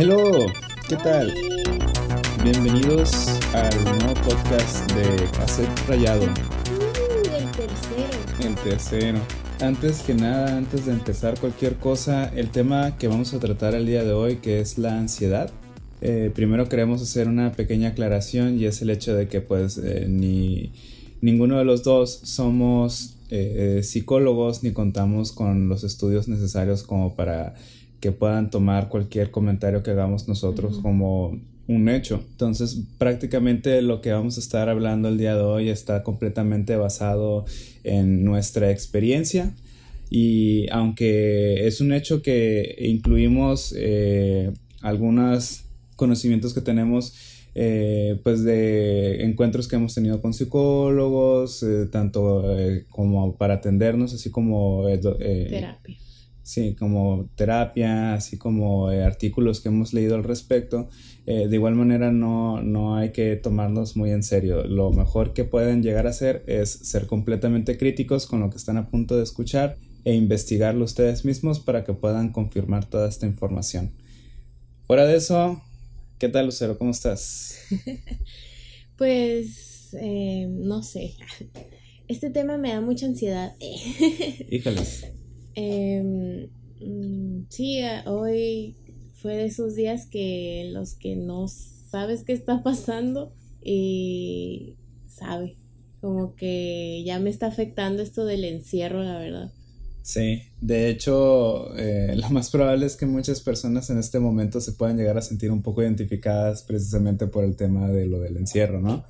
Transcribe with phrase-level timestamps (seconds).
[0.00, 0.46] Hello,
[0.88, 1.34] ¿qué tal?
[2.44, 6.22] Bienvenidos al nuevo podcast de Cassette Rayado.
[6.22, 8.48] Uh, el tercero.
[8.48, 9.18] El tercero.
[9.60, 13.86] Antes que nada, antes de empezar cualquier cosa, el tema que vamos a tratar el
[13.86, 15.50] día de hoy, que es la ansiedad.
[16.00, 20.06] Eh, primero queremos hacer una pequeña aclaración y es el hecho de que pues eh,
[20.08, 20.74] ni
[21.20, 27.56] ninguno de los dos somos eh, psicólogos ni contamos con los estudios necesarios como para
[28.00, 32.24] que puedan tomar cualquier comentario que hagamos nosotros como un hecho.
[32.30, 37.44] Entonces, prácticamente lo que vamos a estar hablando el día de hoy está completamente basado
[37.84, 39.54] en nuestra experiencia
[40.10, 45.64] y aunque es un hecho que incluimos eh, algunos
[45.96, 47.14] conocimientos que tenemos
[47.54, 52.56] eh, pues de encuentros que hemos tenido con psicólogos, eh, tanto
[52.88, 55.96] como para atendernos, así como Terapia.
[56.48, 60.88] Sí, como terapia, así como eh, artículos que hemos leído al respecto.
[61.26, 64.64] Eh, de igual manera no, no hay que tomarnos muy en serio.
[64.64, 68.78] Lo mejor que pueden llegar a hacer es ser completamente críticos con lo que están
[68.78, 73.92] a punto de escuchar e investigarlo ustedes mismos para que puedan confirmar toda esta información.
[74.86, 75.60] Fuera de eso,
[76.18, 76.78] ¿qué tal Lucero?
[76.78, 77.58] ¿Cómo estás?
[78.96, 81.14] pues, eh, no sé.
[82.08, 83.54] Este tema me da mucha ansiedad.
[84.50, 85.12] Híjales.
[85.60, 86.48] Eh,
[87.48, 88.76] sí, hoy
[89.20, 94.76] fue de esos días que los que no sabes qué está pasando y
[95.08, 95.56] sabe,
[96.00, 99.52] como que ya me está afectando esto del encierro, la verdad.
[100.02, 104.72] Sí, de hecho, eh, lo más probable es que muchas personas en este momento se
[104.72, 108.80] puedan llegar a sentir un poco identificadas precisamente por el tema de lo del encierro,
[108.80, 109.04] ¿no?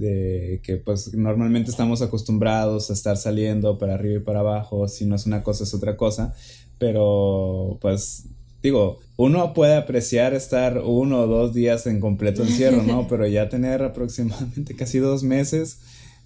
[0.00, 5.04] De que pues normalmente estamos acostumbrados a estar saliendo para arriba y para abajo, si
[5.04, 6.34] no es una cosa es otra cosa,
[6.78, 8.24] pero pues
[8.62, 13.06] digo, uno puede apreciar estar uno o dos días en completo encierro, ¿no?
[13.08, 15.78] Pero ya tener aproximadamente casi dos meses,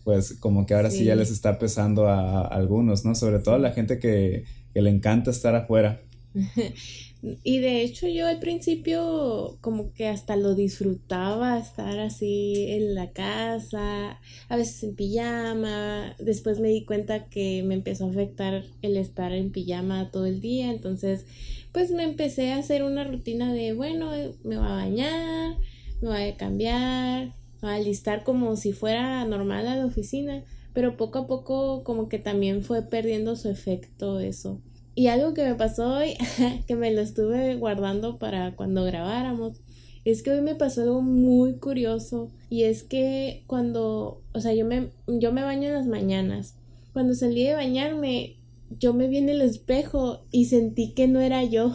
[0.05, 3.15] pues como que ahora sí, ya les está pesando a, algunos, ¿no?
[3.15, 6.01] Sobre todo a la gente que, que le encanta estar afuera.
[7.43, 13.13] Y de hecho yo al principio como que hasta lo disfrutaba estar así en la
[13.13, 18.97] casa, a veces en pijama, después me di cuenta que me empezó a afectar el
[18.97, 21.25] estar en pijama todo el día, entonces
[21.73, 24.11] pues me empecé a hacer una rutina de bueno,
[24.45, 25.57] me voy a bañar,
[26.03, 30.97] me voy a cambiar, me a alistar como si fuera normal a la oficina, pero
[30.97, 34.61] poco a poco como que también fue perdiendo su efecto eso.
[34.95, 36.17] Y algo que me pasó hoy,
[36.67, 39.61] que me lo estuve guardando para cuando grabáramos,
[40.05, 44.67] es que hoy me pasó algo muy curioso y es que cuando, o sea, yo
[44.67, 46.55] me, yo me baño en las mañanas.
[46.93, 48.37] Cuando salí de bañarme,
[48.79, 51.73] yo me vi en el espejo y sentí que no era yo.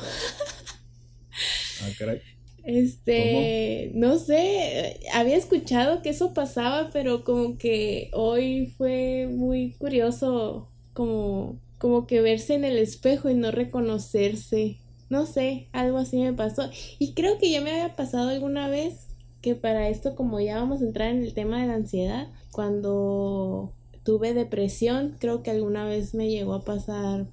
[1.81, 2.21] ah, caray.
[2.63, 10.69] Este, no sé, había escuchado que eso pasaba, pero como que hoy fue muy curioso
[10.93, 14.77] como como que verse en el espejo y no reconocerse.
[15.09, 16.69] No sé, algo así me pasó.
[16.99, 19.07] Y creo que ya me había pasado alguna vez
[19.41, 23.73] que para esto, como ya vamos a entrar en el tema de la ansiedad, cuando
[24.03, 27.27] tuve depresión, creo que alguna vez me llegó a pasar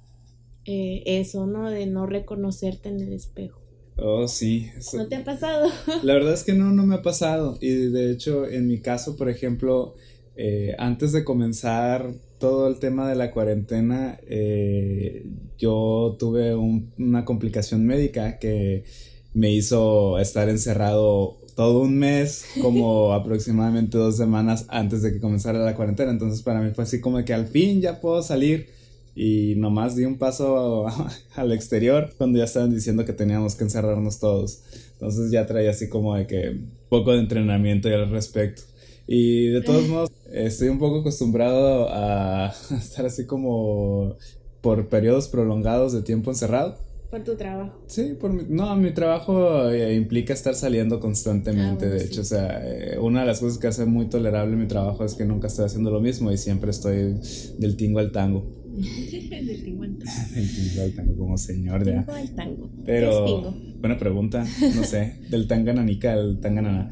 [0.65, 1.69] eh, eso, ¿no?
[1.69, 3.61] De no reconocerte en el espejo.
[3.97, 4.69] Oh, sí.
[4.93, 5.69] ¿No te ha pasado?
[6.03, 7.57] La verdad es que no, no me ha pasado.
[7.61, 9.95] Y de hecho, en mi caso, por ejemplo,
[10.35, 15.25] eh, antes de comenzar todo el tema de la cuarentena, eh,
[15.57, 18.83] yo tuve una complicación médica que
[19.33, 25.59] me hizo estar encerrado todo un mes, como aproximadamente dos semanas antes de que comenzara
[25.59, 26.11] la cuarentena.
[26.11, 28.67] Entonces para mí fue así como que al fin ya puedo salir
[29.15, 30.85] y nomás di un paso
[31.35, 34.61] al exterior cuando ya estaban diciendo que teníamos que encerrarnos todos.
[34.93, 36.59] Entonces ya traía así como de que
[36.89, 38.61] poco de entrenamiento al respecto.
[39.07, 44.15] Y de todos modos, estoy un poco acostumbrado a estar así como
[44.61, 46.77] por periodos prolongados de tiempo encerrado.
[47.09, 47.81] Por tu trabajo.
[47.87, 52.25] Sí, por mi, no, mi trabajo eh, implica estar saliendo constantemente, ah, de hecho, o
[52.25, 55.47] sea, eh, una de las cosas que hace muy tolerable mi trabajo es que nunca
[55.47, 57.15] estoy haciendo lo mismo y siempre estoy
[57.59, 58.51] del tingo al tango.
[58.75, 60.11] del tingo al tango.
[60.35, 62.01] del tingo al tango, como señor ya.
[62.01, 62.69] Tingo al tango.
[62.85, 66.89] Pero, buena pregunta, no sé, del tangananica al tanganana.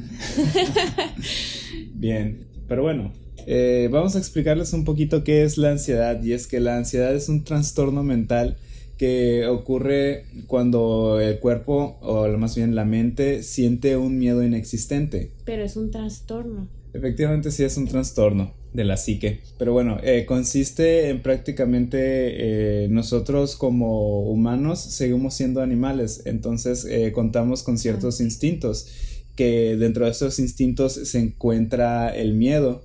[1.94, 3.12] Bien, pero bueno,
[3.48, 7.14] eh, vamos a explicarles un poquito qué es la ansiedad y es que la ansiedad
[7.14, 8.58] es un trastorno mental
[8.98, 15.32] que ocurre cuando el cuerpo o más bien la mente siente un miedo inexistente.
[15.44, 16.68] Pero es un trastorno.
[16.94, 18.54] Efectivamente sí es un trastorno.
[18.76, 19.40] de la psique.
[19.58, 21.98] Pero bueno, eh, consiste en prácticamente
[22.84, 28.88] eh, nosotros como humanos seguimos siendo animales, entonces eh, contamos con ciertos instintos,
[29.36, 32.85] que dentro de esos instintos se encuentra el miedo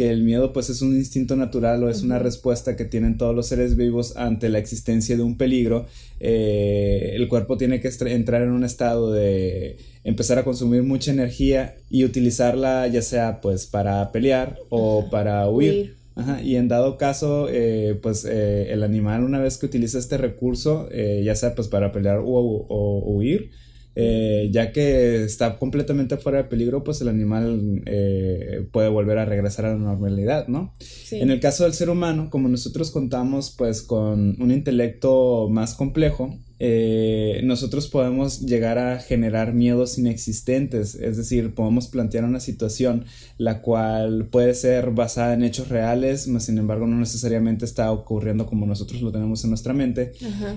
[0.00, 3.36] que el miedo pues es un instinto natural o es una respuesta que tienen todos
[3.36, 5.84] los seres vivos ante la existencia de un peligro,
[6.20, 11.74] eh, el cuerpo tiene que entrar en un estado de empezar a consumir mucha energía
[11.90, 15.96] y utilizarla ya sea pues para pelear o para huir.
[16.42, 20.88] y en dado caso, eh, pues eh, el animal una vez que utiliza este recurso,
[20.90, 23.50] ya sea pues para pelear o huir,
[23.96, 29.24] eh, ya que está completamente fuera de peligro, pues el animal eh, puede volver a
[29.24, 30.74] regresar a la normalidad, ¿no?
[31.10, 36.38] En el caso del ser humano, como nosotros contamos pues con un intelecto más complejo,
[36.62, 43.06] eh, nosotros podemos llegar a generar miedos inexistentes, es decir, podemos plantear una situación
[43.38, 48.44] la cual puede ser basada en hechos reales, mas sin embargo no necesariamente está ocurriendo
[48.44, 50.12] como nosotros lo tenemos en nuestra mente,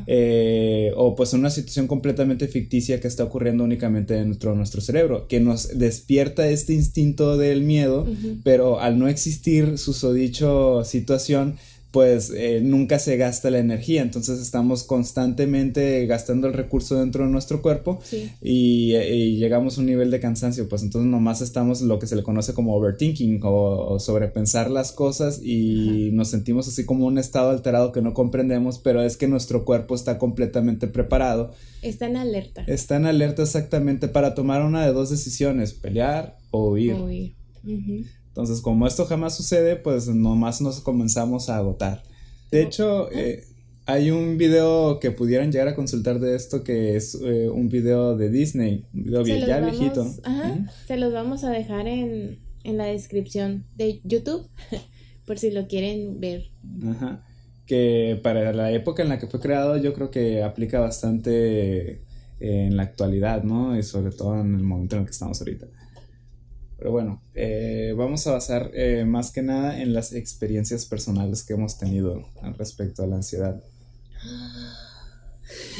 [0.06, 5.30] eh, o pues una situación completamente ficticia que está ocurriendo únicamente dentro de nuestro cerebro,
[5.30, 8.06] que nos despierta este instinto del miedo,
[8.44, 11.56] pero al no existir susodicho situación,
[11.94, 17.30] pues eh, nunca se gasta la energía, entonces estamos constantemente gastando el recurso dentro de
[17.30, 18.02] nuestro cuerpo
[18.42, 18.94] y,
[19.38, 22.56] llegamos a un nivel de cansancio, pues entonces nomás estamos lo que se le conoce
[22.56, 28.02] como overthinking o, sobrepensar las cosas y nos sentimos así como un estado alterado que
[28.02, 31.52] no comprendemos, pero es que nuestro cuerpo está completamente preparado.
[31.84, 32.64] Está en alerta.
[32.66, 36.94] Está en alerta exactamente para tomar una de dos decisiones, pelear o huir.
[36.94, 37.36] O huir.
[38.34, 42.02] Entonces, como esto jamás sucede, pues nomás nos comenzamos a agotar.
[42.50, 43.44] De hecho, eh,
[43.86, 48.18] hay un video que pudieran llegar a consultar de esto que es eh, un video
[48.18, 50.12] de Disney, un video ya viejito.
[50.24, 54.50] Ajá, Se los vamos a dejar en, en la descripción de YouTube
[55.28, 56.50] por si lo quieren ver.
[56.90, 57.24] Ajá.
[57.68, 62.02] Que para la época en la que fue creado yo creo que aplica bastante
[62.40, 63.78] en la actualidad, ¿no?
[63.78, 65.68] Y sobre todo en el momento en el que estamos ahorita.
[66.84, 71.54] Pero bueno, eh, vamos a basar eh, más que nada en las experiencias personales que
[71.54, 72.28] hemos tenido
[72.58, 73.64] respecto a la ansiedad.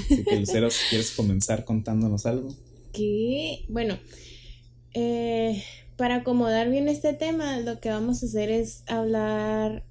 [0.06, 2.56] Así que Lucero, ¿quieres comenzar contándonos algo?
[2.94, 4.00] Que, bueno,
[4.94, 5.62] eh,
[5.98, 9.84] para acomodar bien este tema, lo que vamos a hacer es hablar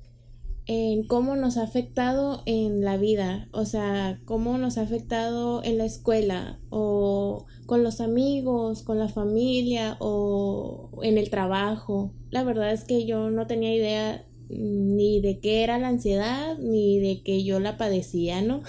[0.67, 5.79] en cómo nos ha afectado en la vida, o sea, cómo nos ha afectado en
[5.79, 12.13] la escuela o con los amigos, con la familia o en el trabajo.
[12.31, 17.01] La verdad es que yo no tenía idea ni de qué era la ansiedad, ni
[17.01, 18.63] de que yo la padecía, ¿no?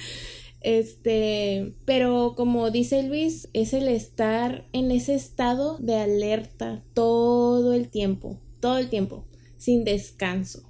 [0.60, 7.88] este, pero como dice Luis, es el estar en ese estado de alerta todo el
[7.88, 9.24] tiempo, todo el tiempo,
[9.56, 10.69] sin descanso.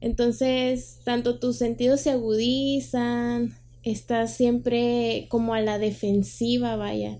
[0.00, 7.18] Entonces, tanto tus sentidos se agudizan, estás siempre como a la defensiva, vaya.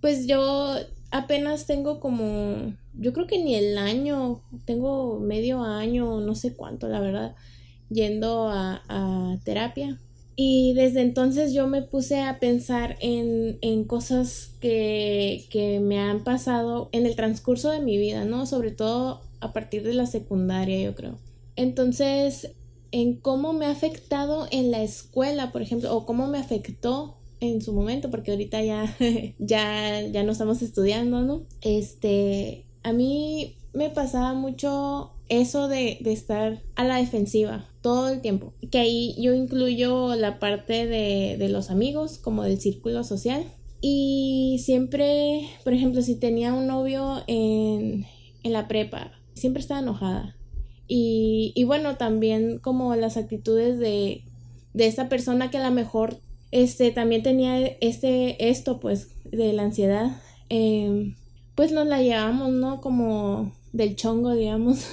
[0.00, 0.76] Pues yo
[1.10, 6.88] apenas tengo como, yo creo que ni el año, tengo medio año, no sé cuánto,
[6.88, 7.34] la verdad,
[7.90, 10.00] yendo a, a terapia.
[10.38, 16.24] Y desde entonces yo me puse a pensar en, en cosas que, que me han
[16.24, 18.44] pasado en el transcurso de mi vida, ¿no?
[18.44, 21.18] Sobre todo a partir de la secundaria, yo creo.
[21.56, 22.52] Entonces,
[22.92, 27.60] en cómo me ha afectado en la escuela, por ejemplo, o cómo me afectó en
[27.60, 28.96] su momento, porque ahorita ya,
[29.38, 31.42] ya, ya no estamos estudiando, ¿no?
[31.60, 38.20] Este, a mí me pasaba mucho eso de, de, estar a la defensiva todo el
[38.20, 38.54] tiempo.
[38.70, 43.44] Que ahí yo incluyo la parte de, de los amigos, como del círculo social.
[43.80, 48.06] Y siempre, por ejemplo, si tenía un novio en,
[48.42, 50.35] en la prepa, siempre estaba enojada.
[50.88, 54.24] Y, y bueno, también como las actitudes de,
[54.74, 56.20] de esta persona que a lo mejor
[56.52, 61.16] este, también tenía este, esto pues de la ansiedad, em,
[61.54, 62.80] pues nos la llevamos, ¿no?
[62.80, 64.86] Como del chongo, digamos.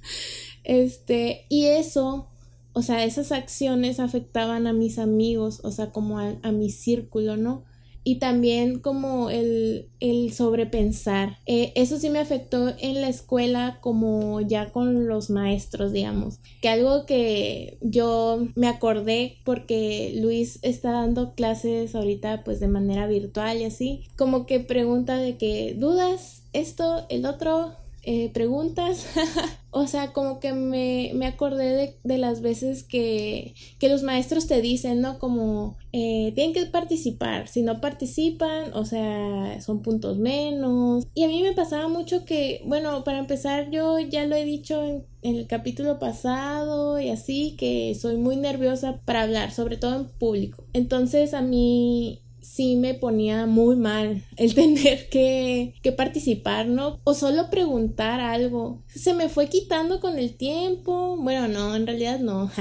[0.64, 2.28] este, y eso,
[2.72, 7.64] o sea, esas acciones afectaban a mis amigos, o sea, como a mi círculo, ¿no?
[8.08, 11.40] Y también como el, el sobrepensar.
[11.44, 16.38] Eh, eso sí me afectó en la escuela como ya con los maestros, digamos.
[16.62, 23.06] Que algo que yo me acordé porque Luis está dando clases ahorita pues de manera
[23.06, 24.08] virtual y así.
[24.16, 27.76] Como que pregunta de que dudas esto, el otro,
[28.10, 29.04] eh, preguntas.
[29.70, 34.46] o sea, como que me, me acordé de, de, las veces que, que, los maestros
[34.46, 35.18] te dicen, ¿no?
[35.18, 37.48] Como eh, tienen que participar.
[37.48, 41.06] Si no participan, o sea, son puntos menos.
[41.12, 44.82] Y a mí me pasaba mucho que, bueno, para empezar, yo ya lo he dicho
[44.82, 49.94] en, en el capítulo pasado y así, que soy muy nerviosa para hablar, sobre todo
[49.96, 50.64] en público.
[50.72, 52.22] Entonces a mí
[52.58, 56.98] sí me ponía muy mal el tener que, que, participar, ¿no?
[57.04, 58.82] O solo preguntar algo.
[58.88, 61.16] Se me fue quitando con el tiempo.
[61.16, 62.50] Bueno, no, en realidad no.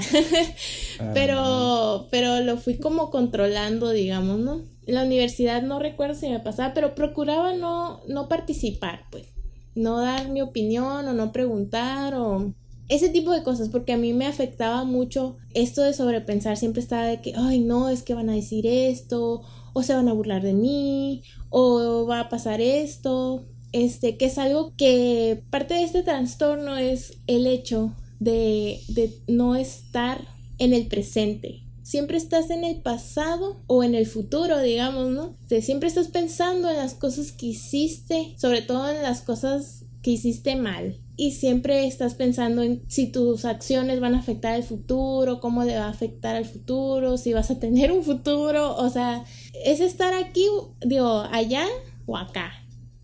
[0.99, 4.61] Ah, pero, pero lo fui como controlando, digamos, ¿no?
[4.87, 9.27] En la universidad no recuerdo si me pasaba, pero procuraba no, no participar, pues.
[9.75, 12.51] No dar mi opinión o no preguntar o
[12.89, 17.05] ese tipo de cosas, porque a mí me afectaba mucho esto de sobrepensar, siempre estaba
[17.05, 19.43] de que, ay, no, es que van a decir esto,
[19.77, 24.39] o se van a burlar de mí, o va a pasar esto, este, que es
[24.39, 30.87] algo que parte de este trastorno es el hecho de, de no estar en el
[30.87, 31.61] presente.
[31.83, 35.37] Siempre estás en el pasado o en el futuro, digamos, ¿no?
[35.61, 40.55] siempre estás pensando en las cosas que hiciste, sobre todo en las cosas que hiciste
[40.55, 45.63] mal y siempre estás pensando en si tus acciones van a afectar al futuro, cómo
[45.63, 49.25] le va a afectar al futuro, si vas a tener un futuro, o sea,
[49.65, 50.47] es estar aquí,
[50.85, 51.65] digo, allá
[52.05, 52.51] o acá.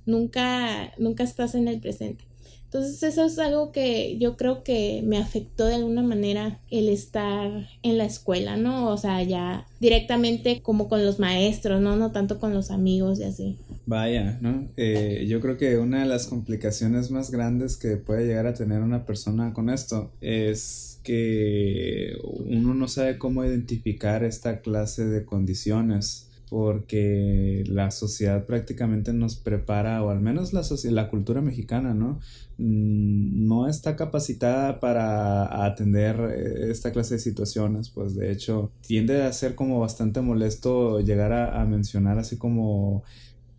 [0.05, 2.25] Nunca, nunca estás en el presente.
[2.65, 7.69] Entonces eso es algo que yo creo que me afectó de alguna manera el estar
[7.83, 8.89] en la escuela, ¿no?
[8.89, 11.95] O sea, ya directamente como con los maestros, ¿no?
[11.95, 13.57] No tanto con los amigos y así.
[13.85, 14.69] Vaya, ¿no?
[14.77, 18.81] Eh, yo creo que una de las complicaciones más grandes que puede llegar a tener
[18.81, 26.29] una persona con esto es que uno no sabe cómo identificar esta clase de condiciones
[26.49, 30.61] porque la sociedad prácticamente nos prepara, o al menos la,
[30.91, 32.19] la cultura mexicana, ¿no?
[32.59, 39.23] Mm, no está capacitada para atender eh, esta clase de situaciones, pues de hecho tiende
[39.23, 43.03] a ser como bastante molesto llegar a mencionar así como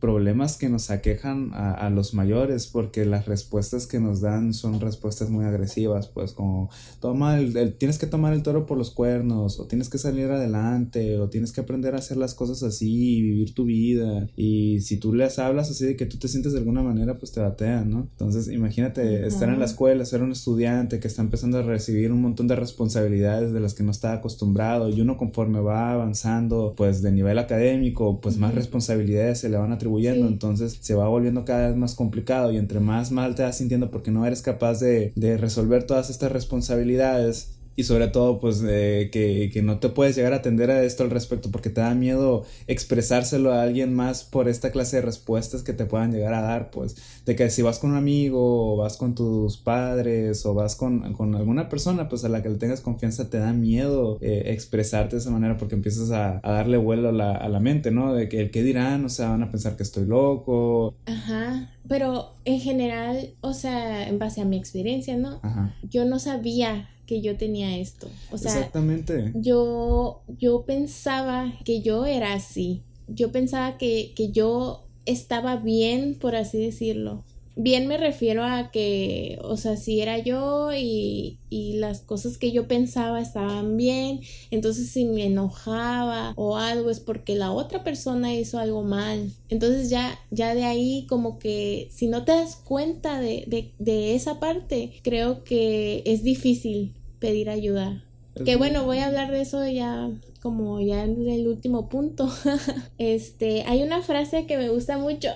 [0.05, 5.31] problemas que nos aquejan a, los mayores porque las respuestas que nos dan son respuestas
[5.31, 6.69] muy agresivas pues como
[7.01, 11.19] toma el, tienes que tomar el toro por los cuernos o tienes que salir adelante
[11.19, 14.29] o tienes que aprender a hacer las cosas así y vivir tu vida.
[14.37, 17.33] Y si tú les hablas así de que tú te sientes de alguna manera pues
[17.33, 18.09] te batean ¿no?
[18.11, 22.21] entonces imagínate estar en la escuela ser un estudiante que está empezando a recibir un
[22.21, 27.01] montón de responsabilidades de las que no está acostumbrado y uno conforme va avanzando pues
[27.01, 29.94] de nivel académico pues más responsabilidades se le van a atribuir
[30.27, 33.91] entonces se va volviendo cada vez más complicado y entre más mal te vas sintiendo
[33.91, 39.51] porque no eres capaz de, de resolver todas estas responsabilidades, y sobre todo pues que,
[39.53, 42.45] que, no te puedes llegar a atender a esto al respecto porque te da miedo
[42.67, 46.71] expresárselo a alguien más por esta clase de respuestas que te puedan llegar a dar
[46.71, 50.77] pues de que si vas con un amigo o vas con tus padres o vas
[50.77, 54.45] con, con alguna persona pues a la que le tengas confianza te da miedo eh,
[54.47, 57.91] expresarte de esa manera porque empiezas a, a darle vuelo a la, a la, mente
[57.91, 60.95] no de que el que dirán o sea van a pensar que estoy loco.
[61.07, 65.75] Ajá pero en general o sea en base a mi experiencia no ajá.
[65.83, 68.09] yo no sabía que yo tenía esto.
[68.31, 69.33] O sea, Exactamente.
[69.35, 72.83] Yo, yo pensaba que yo era así.
[73.09, 77.25] Yo pensaba que, que yo estaba bien, por así decirlo
[77.57, 82.53] bien me refiero a que, o sea, si era yo y, y, las cosas que
[82.53, 84.21] yo pensaba estaban bien,
[84.51, 89.33] entonces si me enojaba o algo es porque la otra persona hizo algo mal.
[89.49, 94.15] Entonces ya, ya de ahí como que si no te das cuenta de, de, de
[94.15, 98.05] esa parte, creo que es difícil pedir ayuda.
[98.45, 100.11] Que bueno, voy a hablar de eso ya
[100.45, 102.31] como ya en el último punto.
[102.99, 105.31] este, hay una frase que me gusta mucho.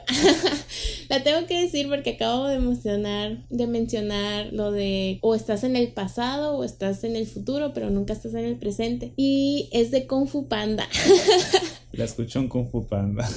[1.08, 5.76] La tengo que decir porque acabo de mencionar, de mencionar lo de o estás en
[5.76, 9.14] el pasado o estás en el futuro, pero nunca estás en el presente.
[9.16, 10.86] Y es de Kung Fu Panda.
[11.98, 13.28] La escucho en Kung Fu Panda.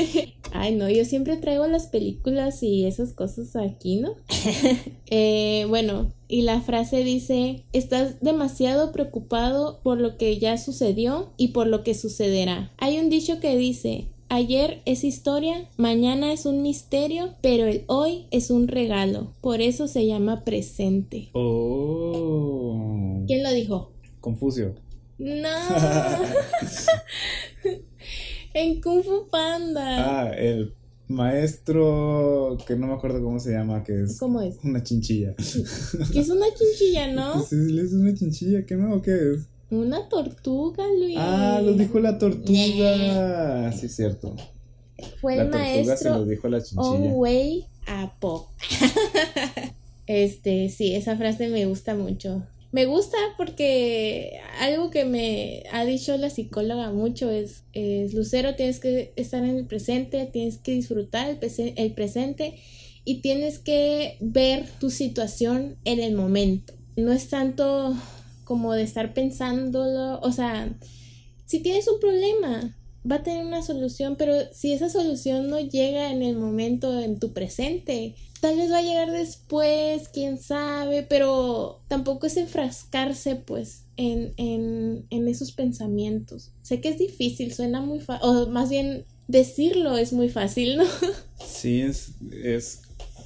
[0.52, 4.14] Ay, no, yo siempre traigo las películas y esas cosas aquí, ¿no?
[5.06, 11.48] eh, bueno, y la frase dice, estás demasiado preocupado por lo que ya sucedió y
[11.48, 12.70] por lo que sucederá.
[12.76, 18.26] Hay un dicho que dice, Ayer es historia, mañana es un misterio, pero el hoy
[18.30, 19.32] es un regalo.
[19.40, 21.30] Por eso se llama presente.
[21.32, 23.24] Oh.
[23.26, 23.92] ¿Quién lo dijo?
[24.20, 24.74] Confucio.
[25.18, 25.48] No.
[28.54, 30.26] en Kung Fu Panda.
[30.26, 30.74] Ah, el
[31.08, 34.18] maestro que no me acuerdo cómo se llama, que es.
[34.18, 34.56] ¿Cómo es?
[34.62, 35.34] Una chinchilla.
[35.36, 37.42] Que es una chinchilla, ¿no?
[37.44, 39.02] Sí, es una chinchilla, ¿qué no?
[39.02, 39.48] ¿Qué es?
[39.70, 41.16] Una tortuga, Luis.
[41.18, 43.72] Ah, lo dijo la tortuga.
[43.72, 44.34] Sí, es cierto.
[45.20, 45.96] Fue el maestro.
[45.96, 46.82] Se lo dijo la chinchilla.
[46.82, 47.66] Oh, güey.
[47.86, 48.48] a pop.
[50.06, 52.42] este, sí, esa frase me gusta mucho.
[52.72, 57.64] Me gusta porque algo que me ha dicho la psicóloga mucho es,
[58.14, 61.36] Lucero, tienes que estar en el presente, tienes que disfrutar
[61.76, 62.60] el presente
[63.04, 66.74] y tienes que ver tu situación en el momento.
[66.96, 67.96] No es tanto
[68.44, 70.72] como de estar pensándolo, o sea,
[71.46, 72.76] si tienes un problema,
[73.10, 77.18] va a tener una solución, pero si esa solución no llega en el momento, en
[77.18, 83.84] tu presente, tal vez va a llegar después, quién sabe, pero tampoco es enfrascarse pues
[83.96, 86.52] en, en, en esos pensamientos.
[86.62, 90.84] Sé que es difícil, suena muy fácil, o más bien decirlo es muy fácil, ¿no?
[91.38, 92.82] Sí, es, es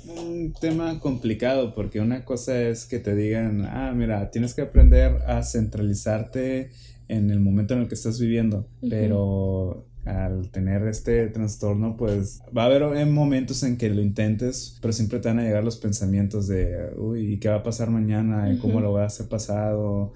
[0.07, 5.23] un tema complicado porque una cosa es que te digan, ah, mira, tienes que aprender
[5.27, 6.71] a centralizarte
[7.09, 12.65] en el momento en el que estás viviendo, pero al tener este trastorno, pues va
[12.65, 16.47] a haber momentos en que lo intentes, pero siempre te van a llegar los pensamientos
[16.47, 18.57] de, uy, ¿qué va a pasar mañana?
[18.61, 20.13] ¿Cómo lo voy a hacer pasado?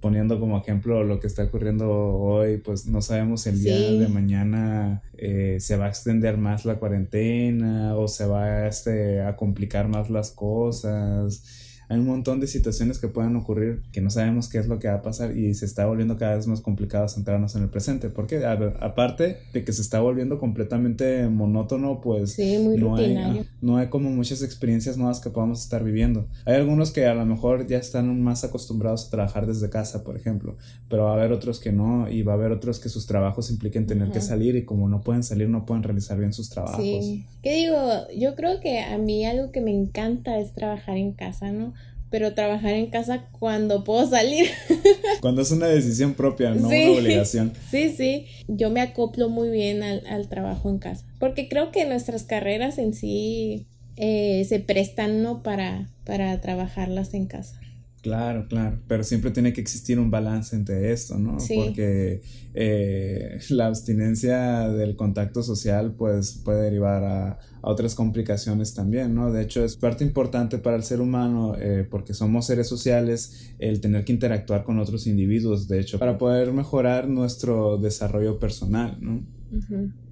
[0.00, 4.08] Poniendo como ejemplo lo que está ocurriendo hoy, pues no sabemos si el día de
[4.08, 9.88] mañana eh, se va a extender más la cuarentena o se va este, a complicar
[9.88, 14.58] más las cosas hay un montón de situaciones que pueden ocurrir que no sabemos qué
[14.58, 17.56] es lo que va a pasar y se está volviendo cada vez más complicado centrarnos
[17.56, 18.10] en el presente.
[18.10, 22.38] Porque aparte de que se está volviendo completamente monótono, pues
[22.78, 26.26] no, hay, no hay como muchas experiencias nuevas que podamos estar viviendo.
[26.44, 30.16] Hay algunos que a lo mejor ya están más acostumbrados a trabajar desde casa, por
[30.16, 30.56] ejemplo,
[30.90, 33.50] pero va a haber otros que no y va a haber otros que sus trabajos
[33.50, 36.82] impliquen tener que salir y como no pueden salir, no pueden realizar bien sus trabajos.
[36.82, 37.24] Sí.
[37.42, 37.76] ¿Qué digo?
[38.16, 41.72] Yo creo que a mí algo que me encanta es trabajar en casa, ¿no?
[42.10, 44.46] Pero trabajar en casa cuando puedo salir.
[45.20, 47.52] Cuando es una decisión propia, no una obligación.
[47.70, 52.22] Sí, sí, yo me acoplo muy bien al, trabajo en casa, porque creo que nuestras
[52.22, 55.42] carreras en sí eh, se prestan ¿no?
[55.42, 57.60] para, para trabajarlas en casa.
[58.00, 61.36] Claro, claro, pero siempre tiene que existir un balance entre esto, ¿no?
[61.54, 62.22] Porque
[62.54, 69.32] eh, la abstinencia del contacto social pues puede derivar a, otras complicaciones también, ¿no?
[69.32, 73.80] De hecho es parte importante para el ser humano eh, porque somos seres sociales el
[73.80, 79.24] tener que interactuar con otros individuos, de hecho, para poder mejorar nuestro desarrollo personal, ¿no?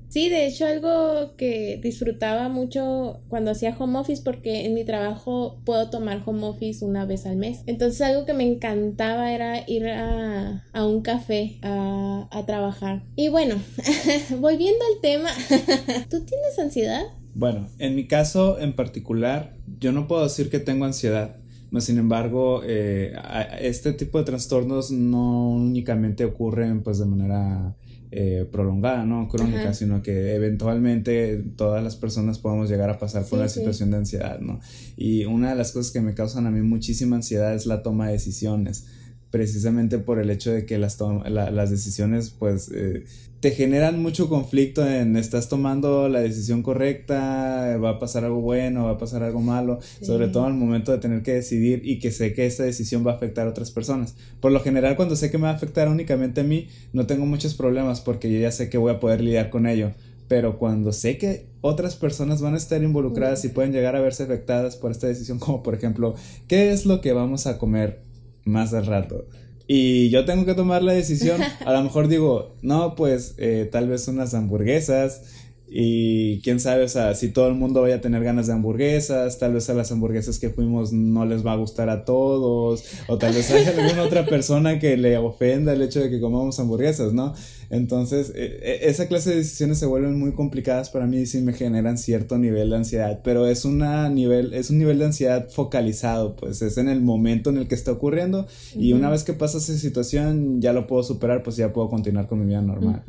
[0.09, 5.61] Sí, de hecho algo que disfrutaba mucho cuando hacía home office porque en mi trabajo
[5.65, 7.63] puedo tomar home office una vez al mes.
[7.67, 13.03] Entonces algo que me encantaba era ir a, un café a, a trabajar.
[13.17, 13.57] Y bueno,
[14.41, 15.31] volviendo al tema,
[16.11, 17.03] ¿tú tienes ansiedad?
[17.35, 21.37] Bueno, en mi caso en particular, yo no puedo decir que tengo ansiedad.
[21.81, 23.15] Sin embargo, eh,
[23.61, 27.77] este tipo de trastornos no únicamente ocurren pues de manera
[28.11, 33.39] eh, prolongada, no crónica, sino que eventualmente todas las personas podemos llegar a pasar por
[33.39, 34.61] la situación de ansiedad, ¿no?
[34.97, 38.07] Y una de las cosas que me causan a mí muchísima ansiedad es la toma
[38.07, 38.87] de decisiones
[39.31, 43.05] precisamente por el hecho de que las, las decisiones pues eh,
[43.41, 48.85] te generan mucho conflicto en estás tomando la decisión correcta, va a pasar algo bueno,
[48.85, 52.11] va a pasar algo malo, sobre todo al momento de tener que decidir y que
[52.11, 54.15] sé que esta decisión va a afectar a otras personas.
[54.41, 57.27] Por lo general cuando sé que me va a afectar únicamente a mí, no tengo
[57.27, 59.93] muchos problemas porque yo ya sé que voy a poder lidiar con ello.
[60.29, 64.25] Pero cuando sé que otras personas van a estar involucradas y pueden llegar a verse
[64.25, 66.15] afectadas por esta decisión, como por ejemplo,
[66.49, 68.06] ¿qué es lo que vamos a comer
[68.47, 69.27] más al rato.
[69.69, 71.41] Y yo tengo que tomar la decisión.
[71.67, 75.23] A lo mejor digo, no, pues eh, tal vez unas hamburguesas
[75.69, 79.39] y quién sabe, o sea, si todo el mundo vaya a tener ganas de hamburguesas,
[79.39, 83.19] tal vez a las hamburguesas que fuimos no les va a gustar a todos, o
[83.19, 87.13] tal vez haya alguna otra persona que le ofenda el hecho de que comamos hamburguesas,
[87.13, 87.35] ¿no?
[87.69, 91.41] Entonces, e, e, esa clase de decisiones se vuelven muy complicadas para mí y sí
[91.41, 95.49] me generan cierto nivel de ansiedad, pero es, una nivel, es un nivel de ansiedad
[95.51, 99.33] focalizado, pues es en el momento en el que está ocurriendo y una vez que
[99.33, 103.03] pasa esa situación ya lo puedo superar, pues ya puedo continuar con mi vida normal.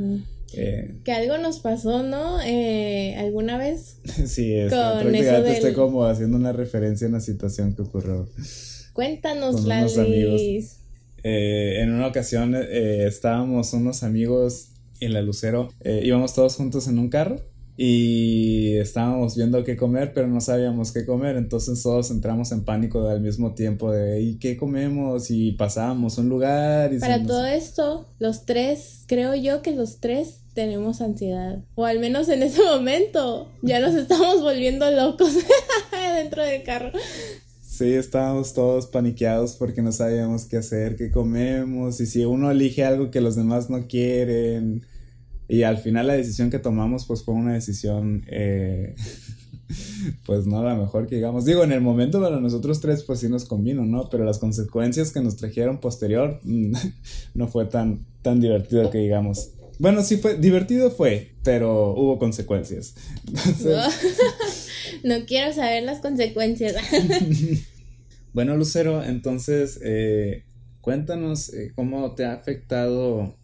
[0.54, 2.40] Eh, que algo nos pasó, ¿no?
[2.42, 4.00] Eh, ¿Alguna vez?
[4.26, 8.28] sí, es, prácticamente estoy como haciendo una referencia a una situación que ocurrió.
[8.94, 10.80] Cuéntanos, Lalis.
[11.24, 17.10] Eh, en una ocasión estábamos unos amigos en la Lucero, íbamos todos juntos en un
[17.10, 17.42] carro
[17.80, 23.08] y estábamos viendo qué comer, pero no sabíamos qué comer, entonces todos entramos en pánico
[23.08, 25.30] al mismo tiempo de ¿y qué comemos?
[25.30, 30.40] y pasábamos un lugar y Para todo esto, los tres, creo yo que los tres
[30.56, 35.34] tenemos ansiedad, o al menos en ese momento, ya nos estamos volviendo locos
[36.16, 36.92] dentro del carro.
[37.62, 42.84] Sí, estábamos todos paniqueados porque no sabíamos qué hacer, qué comemos, y si uno elige
[42.84, 44.82] algo que los demás no quieren,
[45.48, 48.96] y al final la decisión que tomamos pues fue una decisión eh,
[50.26, 51.46] pues no, la mejor que digamos.
[51.46, 54.10] Digo, en el momento para nosotros tres, pues sí nos convino, ¿no?
[54.10, 56.40] Pero las consecuencias que nos trajeron posterior
[57.34, 59.52] no fue tan, tan divertido que digamos.
[59.80, 62.96] Bueno, sí fue, divertido fue, pero hubo consecuencias.
[65.04, 65.26] no.
[65.28, 66.76] quiero saber las consecuencias.
[68.34, 70.46] bueno, Lucero, entonces, eh,
[70.82, 73.37] cuéntanos eh, cómo te ha afectado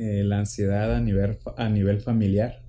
[0.00, 2.62] eh, la ansiedad a nivel, a nivel familiar.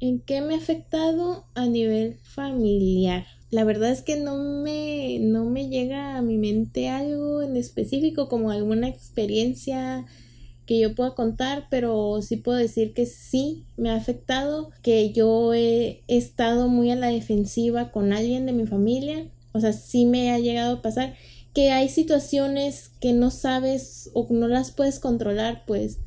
[0.00, 3.26] ¿En qué me ha afectado a nivel familiar?
[3.50, 8.28] La verdad es que no me, no me llega a mi mente algo en específico,
[8.28, 10.04] como alguna experiencia
[10.66, 15.54] que yo pueda contar, pero sí puedo decir que sí me ha afectado, que yo
[15.54, 20.32] he estado muy a la defensiva con alguien de mi familia, o sea, sí me
[20.32, 21.14] ha llegado a pasar
[21.54, 25.98] que hay situaciones que no sabes o no las puedes controlar, pues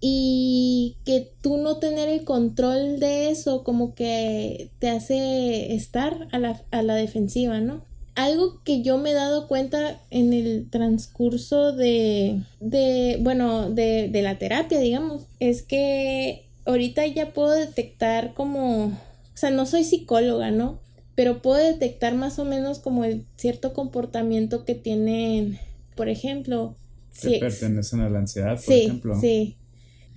[0.00, 6.38] y que tú no tener el control de eso como que te hace estar a
[6.38, 7.84] la, a la defensiva, ¿no?
[8.14, 14.22] Algo que yo me he dado cuenta en el transcurso de, de bueno, de, de
[14.22, 18.92] la terapia, digamos, es que ahorita ya puedo detectar como, o
[19.34, 20.80] sea, no soy psicóloga, ¿no?
[21.14, 25.58] Pero puedo detectar más o menos como el cierto comportamiento que tienen,
[25.94, 26.74] por ejemplo,
[27.20, 29.20] que pertenecen a la ansiedad, por sí, ejemplo.
[29.20, 29.56] Sí,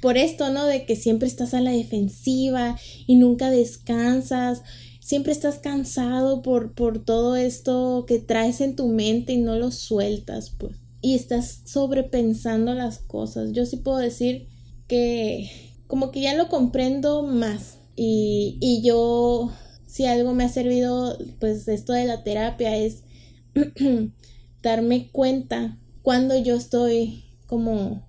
[0.03, 0.65] por esto, ¿no?
[0.65, 4.61] De que siempre estás a la defensiva y nunca descansas,
[4.99, 9.71] siempre estás cansado por, por todo esto que traes en tu mente y no lo
[9.71, 10.75] sueltas, pues.
[10.99, 13.53] Y estás sobrepensando las cosas.
[13.53, 14.49] Yo sí puedo decir
[14.89, 15.49] que
[15.87, 17.77] como que ya lo comprendo más.
[17.95, 19.53] Y, y yo,
[19.87, 23.03] si algo me ha servido, pues esto de la terapia es
[24.61, 28.05] darme cuenta cuando yo estoy como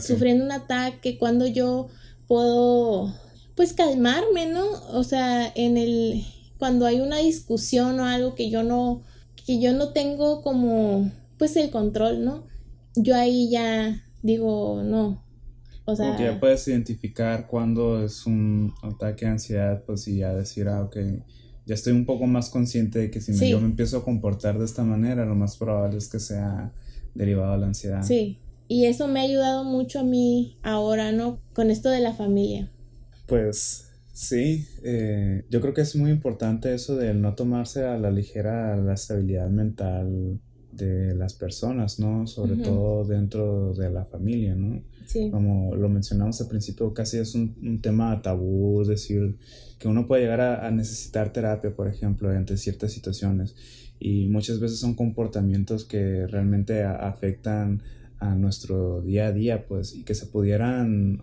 [0.00, 1.18] sufriendo un ataque.
[1.18, 1.88] cuando yo
[2.26, 3.14] puedo,
[3.54, 4.66] pues calmarme, ¿no?
[4.92, 6.24] O sea, en el,
[6.58, 9.02] cuando hay una discusión o algo que yo no,
[9.46, 12.46] que yo no tengo como, pues el control, ¿no?
[12.94, 15.24] Yo ahí ya digo, no.
[15.84, 20.34] O sea, Porque ya puedes identificar cuando es un ataque de ansiedad, pues y ya
[20.34, 20.96] decir, ah, ok,
[21.64, 24.64] ya estoy un poco más consciente de que si yo me empiezo a comportar de
[24.64, 26.72] esta manera, lo más probable es que sea
[27.14, 28.02] derivado de la ansiedad.
[28.02, 31.40] Sí, y eso me ha ayudado mucho a mí ahora, ¿no?
[31.52, 32.70] Con esto de la familia.
[33.26, 38.10] Pues sí, eh, yo creo que es muy importante eso de no tomarse a la
[38.10, 40.40] ligera la estabilidad mental
[40.72, 42.26] de las personas, ¿no?
[42.26, 44.82] Sobre todo dentro de la familia, ¿no?
[45.06, 45.30] Sí.
[45.30, 49.36] Como lo mencionamos al principio, casi es un, tema tabú decir
[49.78, 53.54] que uno puede llegar a, a, necesitar terapia, por ejemplo, ante ciertas situaciones.
[53.98, 57.82] Y muchas veces son comportamientos que realmente afectan
[58.18, 61.22] a nuestro día a día, pues, y que se pudieran,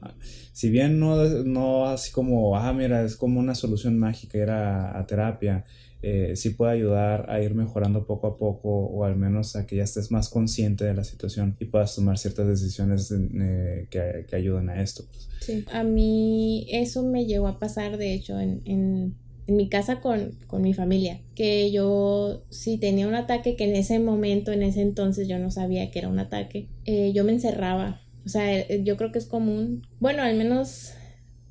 [0.52, 5.06] si bien no, no así como, ah, mira, es como una solución mágica ir a,
[5.08, 5.66] terapia,
[6.02, 9.78] eh, sí puede ayudar a ir mejorando poco a poco o al menos a que
[9.78, 14.36] ya estés más consciente de la situación y puedas tomar ciertas decisiones eh, que, que,
[14.36, 15.06] ayuden a esto.
[15.10, 15.30] Pues.
[15.40, 19.16] Sí, a mí eso me llegó a pasar, de hecho, en en
[19.48, 24.52] mi casa con, mi familia, que yo si tenía un ataque que en ese momento,
[24.52, 28.02] en ese entonces yo no sabía que era un ataque, eh, yo me encerraba.
[28.26, 30.94] O sea, eh, yo creo que es común, bueno, al menos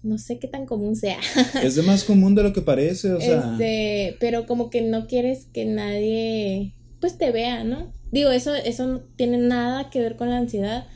[0.02, 1.18] no sé qué tan común sea.
[1.62, 3.52] Es de más común de lo que parece, o sea.
[3.52, 7.92] Este, pero como que no quieres que nadie pues te vea, ¿no?
[8.10, 10.86] Digo, eso, eso no tiene nada que ver con la ansiedad,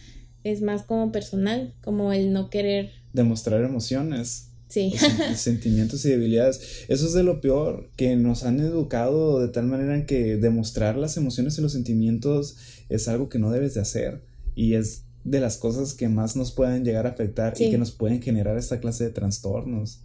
[0.45, 4.53] es más como personal, como el no querer demostrar emociones.
[4.69, 4.95] Sí.
[5.37, 6.85] sentimientos y debilidades.
[6.89, 10.97] Eso es de lo peor, que nos han educado de tal manera en que demostrar
[10.97, 12.57] las emociones y los sentimientos
[12.89, 14.23] es algo que no debes de hacer.
[14.55, 17.91] Y es de las cosas que más nos pueden llegar a afectar y que nos
[17.91, 20.01] pueden generar esta clase de trastornos.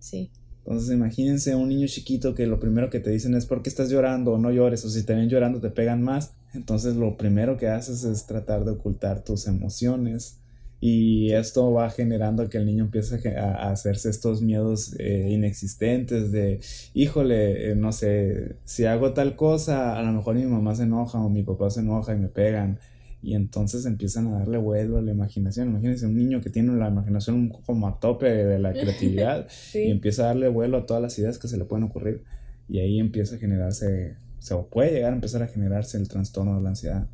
[0.00, 0.30] Sí.
[0.64, 3.88] Entonces imagínense un niño chiquito que lo primero que te dicen es ¿por qué estás
[3.90, 4.84] llorando o no llores?
[4.84, 6.32] O si te ven llorando te pegan más.
[6.52, 10.39] Entonces lo primero que haces es tratar de ocultar tus emociones
[10.80, 16.60] y esto va generando que el niño empiece a, hacerse estos miedos eh, inexistentes de,
[16.94, 21.20] híjole, eh, no sé, si hago tal cosa, a lo mejor mi mamá se enoja
[21.20, 22.78] o mi papá se enoja y me pegan.
[23.22, 25.68] Y entonces empiezan a darle vuelo a la imaginación.
[25.68, 30.22] Imagínense un niño que tiene la imaginación como a tope de la creatividad y empieza
[30.22, 32.24] a darle vuelo a todas las ideas que se le pueden ocurrir.
[32.70, 36.56] Y ahí empieza a generarse, o sea, puede llegar a empezar a generarse el trastorno
[36.56, 37.06] de la ansiedad.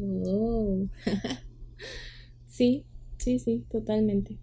[0.00, 0.86] Oh.
[2.58, 2.84] Sí,
[3.18, 4.36] sí, sí, totalmente.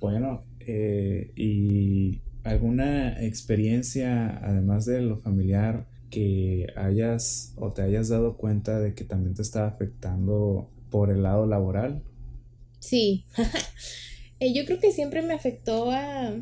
[0.00, 8.36] Bueno, eh, ¿y alguna experiencia, además de lo familiar, que hayas o te hayas dado
[8.36, 12.04] cuenta de que también te está afectando por el lado laboral?
[12.78, 13.24] Sí,
[14.38, 16.32] eh, yo creo que siempre me afectó a,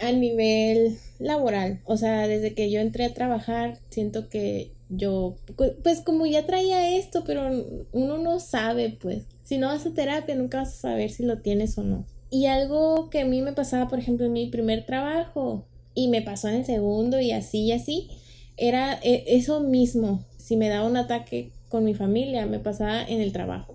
[0.00, 5.36] a nivel laboral, o sea, desde que yo entré a trabajar, siento que yo,
[5.84, 7.48] pues como ya traía esto, pero
[7.92, 11.38] uno no sabe, pues, si no vas a terapia nunca vas a saber si lo
[11.38, 12.06] tienes o no.
[12.30, 16.22] Y algo que a mí me pasaba, por ejemplo, en mi primer trabajo, y me
[16.22, 18.10] pasó en el segundo y así y así,
[18.56, 20.24] era eh, eso mismo.
[20.36, 23.74] Si me daba un ataque con mi familia, me pasaba en el trabajo.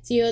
[0.00, 0.26] Si yo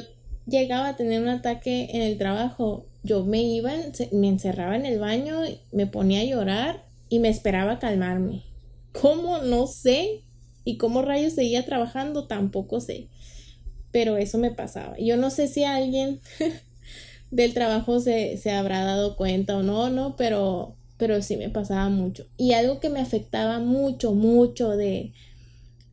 [0.48, 3.70] llegaba a tener un ataque en el trabajo, yo me iba,
[4.11, 5.37] me encerraba en el baño,
[5.70, 8.42] me ponía a llorar y me esperaba calmarme.
[9.00, 9.38] ¿Cómo?
[9.38, 10.22] No sé.
[10.64, 13.07] Y cómo rayos seguía trabajando, tampoco sé.
[13.92, 14.96] Pero eso me pasaba.
[14.98, 16.20] Yo no sé si alguien
[17.31, 21.88] del trabajo se, se, habrá dado cuenta o no, no, pero, pero sí me pasaba
[21.88, 22.26] mucho.
[22.37, 25.12] Y algo que me afectaba mucho, mucho de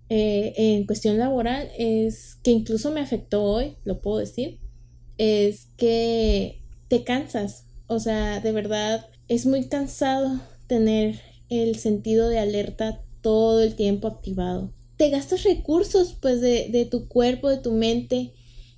[0.10, 4.60] eh, en cuestión laboral es que incluso me afectó hoy, lo puedo decir,
[5.18, 7.66] es que te cansas.
[7.88, 14.08] O sea, de verdad es muy cansado tener el sentido de alerta todo el tiempo
[14.08, 14.74] activado.
[14.98, 18.34] Te gastas recursos pues de, de tu cuerpo, de tu mente,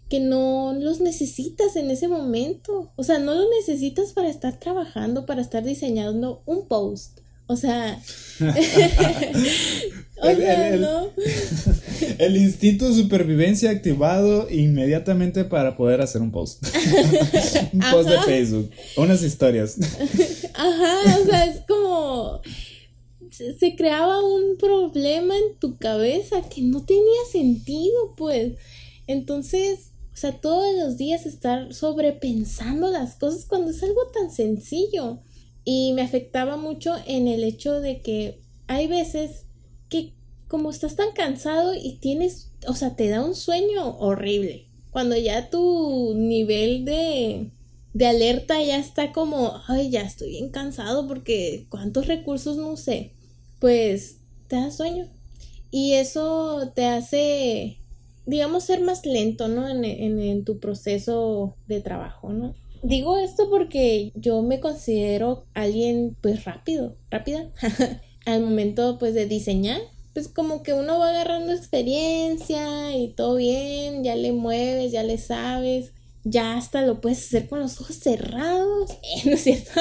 [0.10, 2.91] que no los necesitas en ese momento.
[2.95, 7.19] O sea, no los necesitas para estar trabajando, para estar diseñando un post.
[7.51, 7.99] O sea,
[8.39, 11.10] o sea, el, ¿no?
[12.19, 16.63] el, instinto de supervivencia activado inmediatamente para poder hacer un post.
[17.73, 19.77] un post de Facebook, unas historias.
[20.53, 22.41] Ajá, o sea, es como
[23.58, 28.58] se creaba un problema en tu cabeza que no tenía sentido, pues.
[29.08, 35.19] Entonces, o sea, todos los días estar sobrepensando las cosas cuando es algo tan sencillo.
[35.63, 39.45] Y me afectaba mucho en el hecho de que hay veces
[39.89, 40.13] que
[40.47, 44.67] como estás tan cansado y tienes, o sea, te da un sueño horrible.
[44.91, 47.52] Cuando ya tu nivel de,
[47.93, 53.13] de alerta ya está como, ay, ya estoy bien cansado porque cuántos recursos no sé,
[53.60, 54.17] pues
[54.48, 55.08] te da sueño.
[55.72, 57.78] Y eso te hace,
[58.26, 59.69] digamos, ser más lento, ¿no?
[59.69, 62.56] En, en, tu proceso de trabajo, ¿no?
[62.82, 67.52] Digo esto porque yo me considero alguien pues rápido, rápida,
[68.26, 69.82] al momento pues de diseñar.
[70.13, 75.17] Pues como que uno va agarrando experiencia y todo bien, ya le mueves, ya le
[75.19, 78.91] sabes, ya hasta lo puedes hacer con los ojos cerrados,
[79.25, 79.71] ¿no es cierto?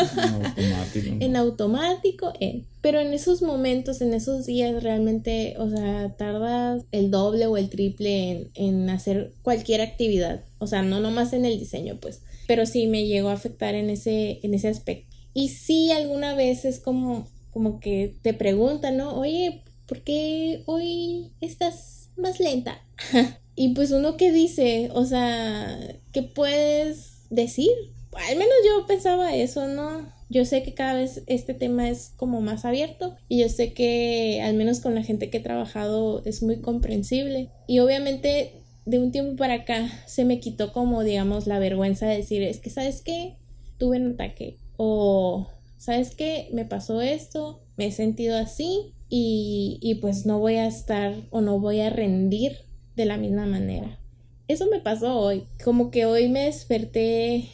[0.57, 1.17] En automático.
[1.21, 2.65] en automático, eh.
[2.81, 7.69] Pero en esos momentos, en esos días, realmente, o sea, tardas el doble o el
[7.69, 10.45] triple en, en hacer cualquier actividad.
[10.59, 13.91] O sea, no nomás en el diseño, pues pero sí me llegó a afectar en
[13.91, 15.15] ese, en ese aspecto.
[15.35, 19.15] Y sí, alguna vez es como, como que te preguntan, ¿no?
[19.19, 22.83] Oye, ¿por qué hoy estás más lenta?
[23.61, 25.77] y pues uno que dice, o sea,
[26.13, 27.73] ¿qué puedes decir?
[28.13, 30.13] Al menos yo pensaba eso, ¿no?
[30.31, 34.41] Yo sé que cada vez este tema es como más abierto y yo sé que
[34.45, 37.51] al menos con la gente que he trabajado es muy comprensible.
[37.67, 42.19] Y obviamente de un tiempo para acá se me quitó como, digamos, la vergüenza de
[42.19, 43.39] decir, es que, ¿sabes qué?
[43.77, 44.59] Tuve un ataque.
[44.77, 46.49] O, ¿sabes qué?
[46.53, 51.41] Me pasó esto, me he sentido así y, y pues no voy a estar o
[51.41, 52.68] no voy a rendir
[52.99, 53.99] de la misma manera.
[54.49, 55.47] Eso me pasó hoy.
[55.65, 57.49] Como que hoy me desperté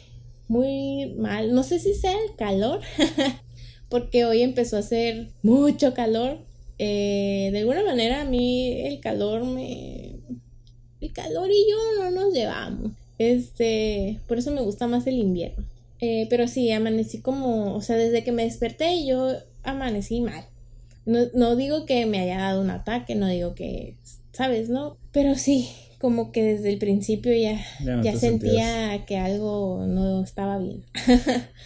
[0.47, 1.53] muy mal.
[1.53, 2.81] No sé si sea el calor,
[3.89, 6.39] porque hoy empezó a hacer mucho calor.
[6.79, 10.15] Eh, de alguna manera a mí el calor me,
[10.99, 12.91] el calor y yo no nos llevamos.
[13.17, 15.63] Este, por eso me gusta más el invierno.
[16.01, 19.31] Eh, pero sí, amanecí como, o sea, desde que me desperté yo
[19.63, 20.45] amanecí mal.
[21.05, 23.95] No, no digo que me haya dado un ataque, no digo que,
[24.35, 24.69] ¿sabes?
[24.69, 25.69] No, pero sí,
[25.99, 27.59] como que desde el principio ya,
[28.03, 30.83] ya, sentía que algo no estaba bien.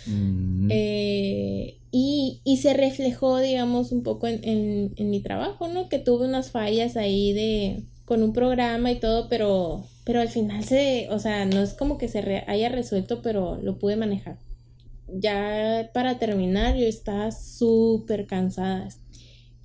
[0.05, 0.67] Mm.
[0.71, 5.89] eh, y, y, se reflejó, digamos, un poco en, en, en mi trabajo, ¿no?
[5.89, 10.63] Que tuve unas fallas ahí de, con un programa y todo, pero, pero al final
[10.63, 14.38] se, o sea, no es como que se haya resuelto, pero lo pude manejar.
[15.08, 18.88] Ya para terminar, yo estaba súper cansada.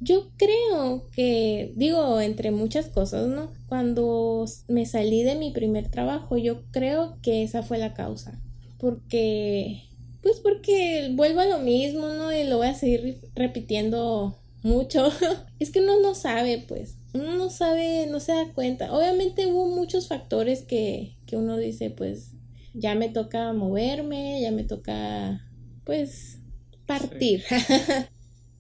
[0.01, 3.53] Yo creo que, digo, entre muchas cosas, ¿no?
[3.69, 8.41] Cuando me salí de mi primer trabajo, yo creo que esa fue la causa.
[8.79, 9.83] Porque,
[10.23, 12.33] pues porque vuelvo a lo mismo, ¿no?
[12.33, 15.11] Y lo voy a seguir repitiendo mucho.
[15.59, 18.93] es que uno no sabe, pues uno no sabe, no se da cuenta.
[18.93, 22.33] Obviamente hubo muchos factores que, que uno dice, pues
[22.75, 25.49] ya me toca moverme, ya me toca,
[25.85, 26.41] pues,
[26.87, 27.45] partir.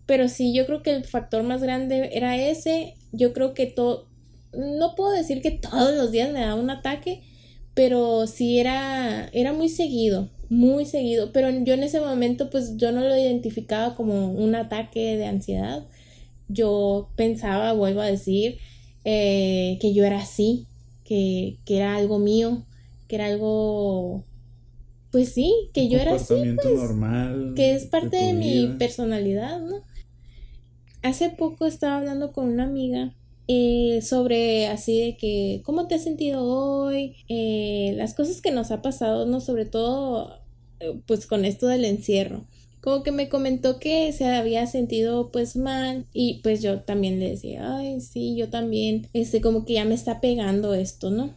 [0.07, 2.95] Pero sí, yo creo que el factor más grande era ese.
[3.13, 4.07] Yo creo que todo,
[4.53, 7.23] no puedo decir que todos los días me daba un ataque,
[7.75, 10.31] pero sí era, era muy seguido.
[10.51, 15.17] muy seguido, pero yo en ese momento pues yo no lo identificaba como un ataque
[15.17, 15.87] de ansiedad.
[16.49, 18.59] Yo pensaba, vuelvo a decir,
[19.05, 20.67] eh, que yo era así,
[21.05, 22.67] que, que era algo mío,
[23.09, 24.25] que era algo
[25.15, 29.77] pues sí, que yo era así, pues, normal que es parte de, mi personalidad, ¿no?
[31.05, 33.15] Hace poco estaba hablando con una amiga
[33.47, 38.71] eh, sobre así de que cómo te has sentido hoy, eh, las cosas que nos
[38.71, 39.41] ha pasado, ¿no?
[39.41, 40.41] Sobre todo
[40.81, 42.47] eh, pues con esto del encierro.
[42.81, 47.33] Como que me comentó que se había sentido pues mal y pues yo también le
[47.33, 51.35] decía, ay, sí, yo también, este, como que ya me está pegando esto, ¿no?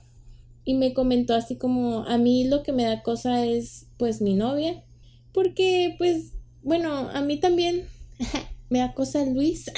[0.64, 4.34] y me comentó así como a mí lo que me da cosa es pues mi
[4.34, 4.84] novia
[5.32, 7.86] porque pues bueno a mí también
[8.70, 9.72] me da cosa Luis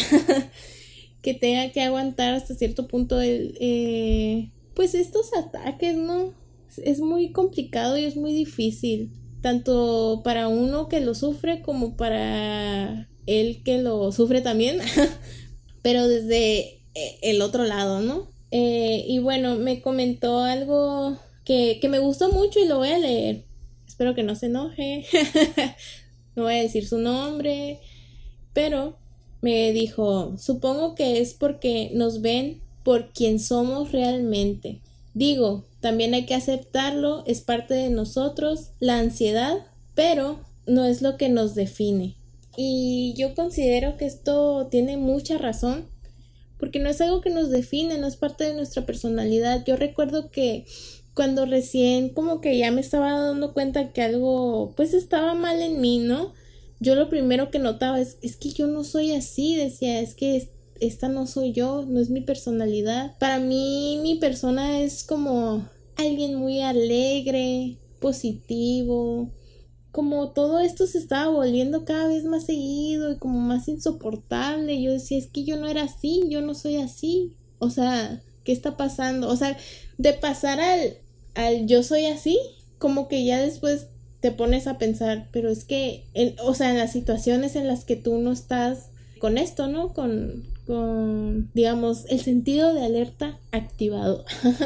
[1.22, 6.34] que tenga que aguantar hasta cierto punto eh, pues estos ataques no
[6.78, 13.10] es muy complicado y es muy difícil tanto para uno que lo sufre como para
[13.26, 14.80] él que lo sufre también
[15.82, 22.00] pero desde eh, el otro lado no eh, y bueno, me comentó algo que, me
[22.00, 23.46] gustó mucho y lo voy a leer.
[23.88, 25.06] Espero que no se enoje.
[26.36, 27.80] no voy a decir su nombre.
[28.54, 28.98] Pero
[29.42, 34.82] me dijo, supongo que es porque nos ven por quien somos realmente.
[35.14, 41.18] Digo, también hay que aceptarlo, es parte de nosotros, la ansiedad, pero no es lo
[41.18, 42.16] que nos define.
[42.58, 45.86] Y yo considero que esto tiene mucha razón
[46.60, 49.64] porque no es algo que nos define, no es parte de nuestra personalidad.
[49.66, 50.66] Yo recuerdo que
[51.14, 55.80] cuando recién como que ya me estaba dando cuenta que algo pues estaba mal en
[55.80, 56.34] mí, ¿no?
[56.80, 60.50] Yo lo primero que notaba es, es que yo no soy así, decía, es que
[60.80, 63.18] esta no soy yo, no es mi personalidad.
[63.20, 69.30] Para mí mi persona es como alguien muy alegre, positivo,
[69.92, 74.92] como todo esto se estaba volviendo cada vez más seguido y como más insoportable, yo
[74.92, 77.36] decía, es que yo no era así, yo no soy así.
[77.58, 79.30] O sea, ¿qué está pasando?
[79.30, 79.58] O sea,
[79.98, 80.98] de pasar al,
[81.36, 82.40] al yo soy así,
[82.78, 83.88] como que ya después
[84.22, 86.06] te pones a pensar, pero es que,
[86.44, 89.94] o sea, en las situaciones en las que tú no estás con esto, ¿no?
[89.94, 94.26] Con, con digamos, el sentido de alerta activado.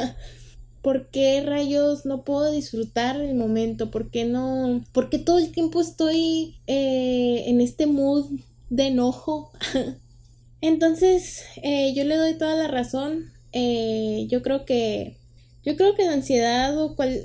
[0.83, 3.89] ¿por qué rayos no puedo disfrutar el momento?
[3.89, 4.83] ¿Por qué no?
[4.91, 8.25] ¿Por qué todo el tiempo estoy eh, en este mood
[8.69, 9.51] de enojo?
[10.61, 13.31] Entonces, eh, yo le doy toda la razón.
[13.53, 15.17] Eh, yo creo que.
[15.65, 17.21] Yo creo que la ansiedad o cual,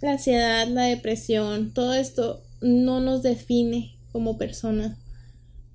[0.00, 4.98] la ansiedad, la depresión, todo esto no nos define como persona.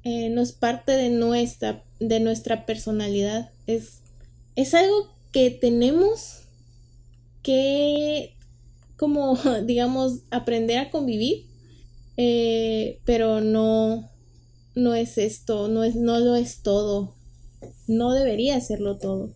[0.03, 3.51] no es parte de nuestra, de nuestra personalidad.
[3.67, 4.01] Es,
[4.55, 6.41] es algo que tenemos
[7.41, 8.35] que,
[8.97, 11.45] como, digamos, aprender a convivir,
[12.17, 14.09] eh, pero no,
[14.75, 17.15] no es esto, no, es, no lo es todo,
[17.87, 19.33] no debería serlo todo.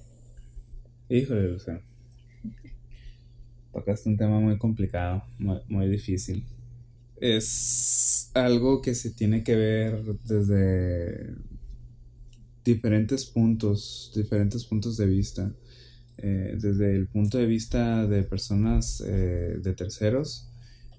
[1.09, 1.81] Híjole, o sea,
[3.75, 6.45] tocaste un tema muy complicado, muy, difícil.
[7.19, 11.35] Es algo que se tiene que ver desde
[12.63, 15.51] diferentes puntos, diferentes puntos de vista.
[16.17, 20.49] Eh, desde el punto de vista de personas eh, de terceros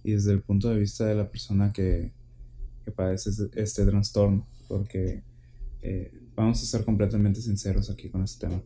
[0.05, 2.13] y desde el punto de vista de la persona que,
[2.85, 5.23] que padece este, trastorno, porque
[5.81, 8.63] eh, vamos a ser completamente sinceros aquí con este tema.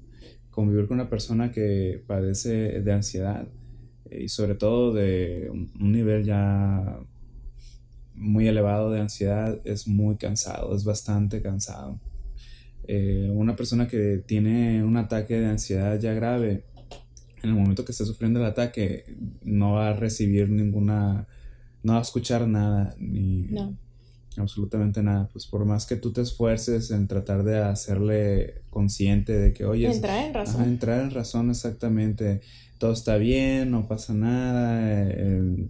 [0.51, 3.47] Convivir con una persona que padece de ansiedad
[4.11, 6.99] y sobre todo de un nivel ya
[8.15, 11.99] muy elevado de ansiedad es muy cansado, es bastante cansado.
[12.87, 16.65] Eh, una persona que tiene un ataque de ansiedad ya grave,
[17.43, 19.05] en el momento que esté sufriendo el ataque,
[19.43, 21.27] no va a recibir ninguna,
[21.83, 23.49] no va a escuchar nada, ni
[24.37, 25.29] absolutamente nada.
[25.33, 29.91] Pues por más que tú te esfuerces en tratar de hacerle consciente de que, oye,
[29.91, 30.65] entrar en razón.
[30.65, 32.43] entrar en razón exactamente,
[32.81, 35.07] todo está bien, no pasa nada.
[35.07, 35.69] Eh,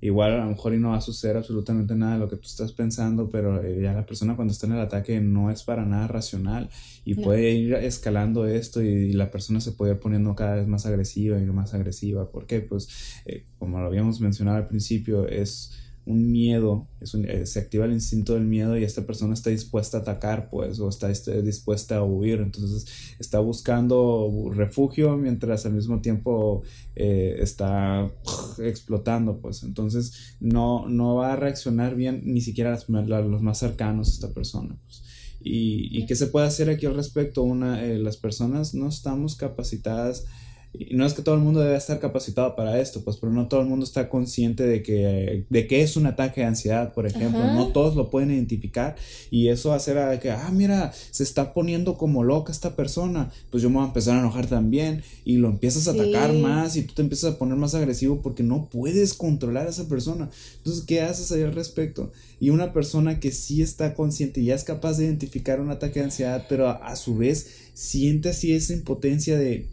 [0.00, 2.46] igual a lo mejor y no va a suceder absolutamente nada de lo que tú
[2.46, 5.84] estás pensando, pero eh, ya la persona cuando está en el ataque no es para
[5.84, 6.68] nada racional
[7.04, 10.86] y puede ir escalando esto y, la persona se puede ir poniendo cada vez más
[10.86, 12.30] agresiva y más agresiva.
[12.30, 12.60] ¿Por qué?
[12.60, 15.72] Pues eh, como lo habíamos mencionado al principio, es
[16.10, 19.98] un miedo, es eh, se activa el instinto del miedo y esta persona está dispuesta
[19.98, 22.86] a atacar, pues, o está dispuesta a huir, entonces
[23.18, 26.62] está buscando refugio mientras al mismo tiempo
[26.96, 28.10] eh, está
[28.58, 34.12] explotando, pues, entonces no, no va a reaccionar bien ni siquiera los más cercanos a
[34.12, 35.02] esta persona, pues.
[35.42, 39.36] Y, y qué se puede hacer aquí al respecto, una, eh, las personas no estamos
[39.36, 40.26] capacitadas
[40.72, 43.48] y no es que todo el mundo debe estar capacitado para esto, pues, pero no
[43.48, 47.06] todo el mundo está consciente de que, de que es un ataque de ansiedad, por
[47.06, 47.42] ejemplo.
[47.52, 48.94] No todos lo pueden identificar
[49.32, 53.64] y eso hacer a que, ah, mira, se está poniendo como loca esta persona, pues
[53.64, 56.82] yo me voy a empezar a enojar también y lo empiezas a atacar más y
[56.82, 60.30] tú te empiezas a poner más agresivo porque no puedes controlar a esa persona.
[60.58, 62.12] Entonces, ¿qué haces ahí al respecto?
[62.38, 65.98] Y una persona que sí está consciente y ya es capaz de identificar un ataque
[65.98, 69.66] de ansiedad, pero a, a su vez siente así esa impotencia de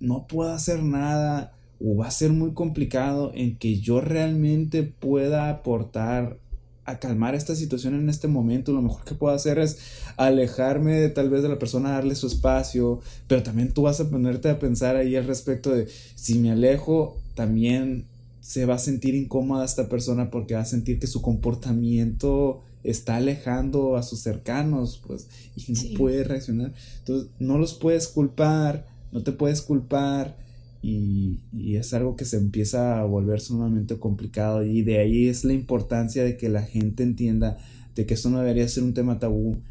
[0.00, 5.50] no puedo hacer nada o va a ser muy complicado en que yo realmente pueda
[5.50, 6.38] aportar
[6.84, 9.78] a calmar esta situación en este momento, lo mejor que puedo hacer es
[10.16, 14.10] alejarme de, tal vez de la persona, darle su espacio, pero también tú vas a
[14.10, 18.06] ponerte a pensar ahí al respecto de si me alejo, también
[18.40, 23.16] se va a sentir incómoda esta persona porque va a sentir que su comportamiento está
[23.16, 26.74] alejando a sus cercanos, pues, y no puede reaccionar.
[26.98, 30.36] Entonces, no los puedes culpar, no te puedes culpar
[30.82, 31.40] y,
[31.76, 36.22] es algo que se empieza a volver sumamente complicado y de ahí es la importancia
[36.24, 37.56] de que la gente entienda
[37.94, 39.62] de que esto no debería ser un tema tabú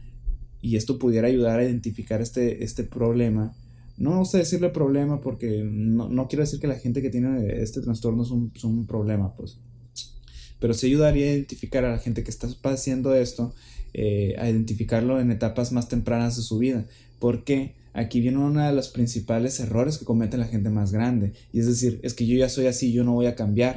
[0.62, 3.54] y esto pudiera ayudar a identificar este, este problema.
[3.98, 8.24] No me decirle problema porque no, quiero decir que la gente que tiene este trastorno
[8.24, 9.60] es un, problema, pues.
[10.60, 13.54] Pero sí ayudaría a identificar a la gente que está padeciendo esto,
[13.94, 16.86] eh, a identificarlo en etapas más tempranas de su vida.
[17.20, 17.76] ¿Por qué?
[17.94, 21.34] Aquí viene uno de los principales errores que comete la gente más grande.
[21.52, 23.76] Y es decir, es que yo ya soy así, yo no voy a cambiar.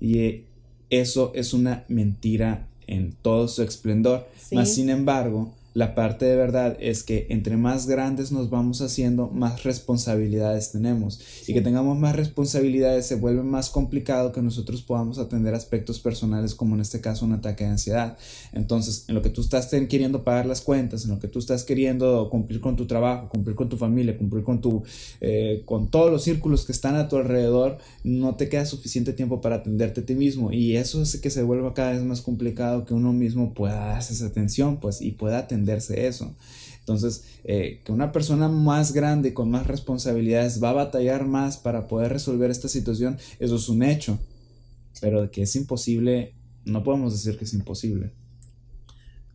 [0.00, 0.44] Y eh,
[0.90, 4.28] eso es una mentira en todo su esplendor.
[4.52, 9.28] Mas, sin embargo, la parte de verdad es que entre más grandes nos vamos haciendo,
[9.28, 11.20] más responsabilidades tenemos.
[11.46, 16.54] Y que tengamos más responsabilidades se vuelve más complicado que nosotros podamos atender aspectos personales
[16.54, 18.16] como en este caso un ataque de ansiedad.
[18.54, 21.62] Entonces, en lo que tú estás queriendo pagar las cuentas, en lo que tú estás
[21.62, 24.82] queriendo cumplir con tu trabajo, cumplir con tu familia, cumplir con tu
[25.20, 29.42] eh, con todos los círculos que están a tu alrededor, no te queda suficiente tiempo
[29.42, 30.52] para atenderte a ti mismo.
[30.52, 34.14] Y eso hace que se vuelva cada vez más complicado que uno mismo pueda darse
[34.14, 36.34] esa atención, pues, y pueda atender eso.
[36.86, 41.88] Entonces, eh, que una persona más grande, con más responsabilidades, va a batallar más para
[41.88, 44.20] poder resolver esta situación, eso es un hecho.
[45.00, 48.12] Pero que es imposible, no podemos decir que es imposible.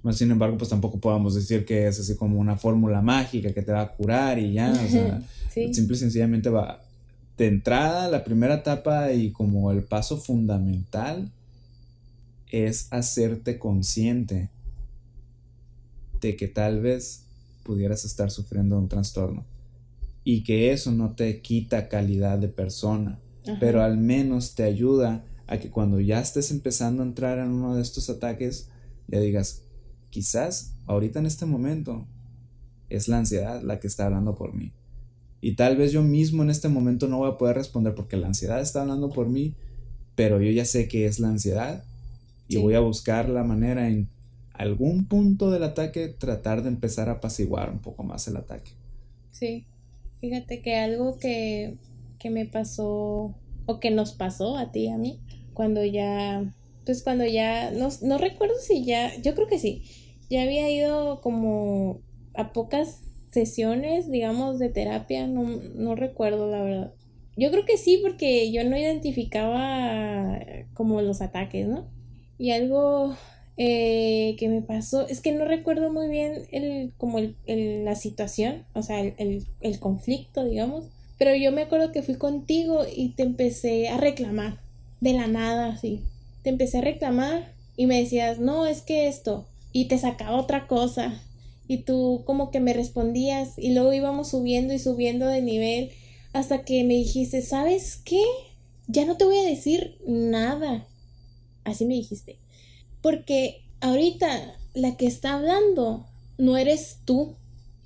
[0.02, 3.62] Más sin embargo, pues tampoco podemos decir que es así como una fórmula mágica que
[3.62, 4.72] te va a curar y ya.
[4.72, 5.22] O sea,
[5.74, 6.82] simple y sencillamente va.
[7.38, 11.30] De entrada, la primera etapa y como el paso fundamental
[12.50, 14.50] es hacerte consciente
[16.22, 17.26] de que tal vez
[17.64, 19.46] pudieras estar sufriendo un trastorno
[20.24, 23.20] y que eso no te quita calidad de persona,
[23.60, 27.76] pero al menos te ayuda a que cuando ya estés empezando a entrar en uno
[27.76, 28.70] de estos ataques,
[29.08, 29.64] ya digas,
[30.10, 32.08] quizás ahorita en este momento
[32.90, 34.74] es la ansiedad la que está hablando por mí.
[35.42, 38.28] Y tal vez yo mismo en este momento no voy a poder responder porque la
[38.28, 39.56] ansiedad está hablando por mí,
[40.16, 41.84] pero yo ya sé que es la ansiedad
[42.48, 44.08] y voy a buscar la manera en
[44.62, 48.72] algún punto del ataque tratar de empezar a apaciguar un poco más el ataque.
[49.32, 49.66] Sí,
[50.20, 51.78] fíjate que algo que,
[52.20, 53.36] que me pasó
[53.66, 55.20] o que nos pasó a ti y a mí
[55.54, 56.44] cuando ya,
[56.86, 59.84] pues cuando ya, no, no recuerdo si ya, yo creo que sí,
[60.30, 62.02] ya había ido como
[62.34, 63.02] a pocas
[63.32, 65.44] sesiones, digamos, de terapia, no,
[65.76, 66.94] no recuerdo la verdad.
[67.38, 70.40] Yo creo que sí, porque yo no identificaba
[70.74, 71.90] como los ataques, ¿no?
[72.38, 73.16] Y algo
[73.64, 77.36] eh, que me pasó, es que no recuerdo muy bien el, como el,
[77.86, 80.86] la situación, o sea, el, el, conflicto, digamos,
[81.20, 84.60] pero yo me acuerdo que fui contigo y te empecé a reclamar,
[85.00, 86.02] de la nada, así,
[86.42, 90.66] te empecé a reclamar y me decías, no, es que esto, y te sacaba otra
[90.66, 91.22] cosa,
[91.68, 95.92] y tú como que me respondías, y luego íbamos subiendo y subiendo de nivel,
[96.34, 98.24] hasta que me dijiste, ¿sabes qué?
[98.88, 100.88] Ya no te voy a decir nada.
[101.64, 102.40] Así me dijiste.
[103.02, 106.06] Porque ahorita la que está hablando
[106.38, 107.36] no eres tú.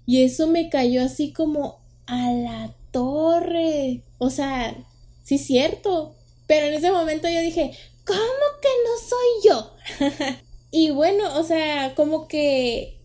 [0.06, 4.02] Y eso me cayó así como a la torre.
[4.18, 4.76] O sea,
[5.24, 6.16] sí es cierto.
[6.48, 7.72] Pero en ese momento yo dije,
[8.06, 8.20] ¿cómo
[8.62, 10.36] que no soy yo?
[10.72, 12.96] y bueno, o sea, como que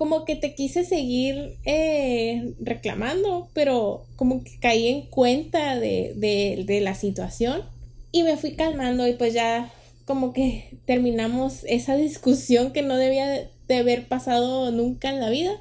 [0.00, 6.64] como que te quise seguir eh, reclamando, pero como que caí en cuenta de, de,
[6.66, 7.64] de la situación
[8.10, 9.70] y me fui calmando y pues ya
[10.04, 15.52] como que terminamos esa discusión que no debía de haber pasado nunca en la vida.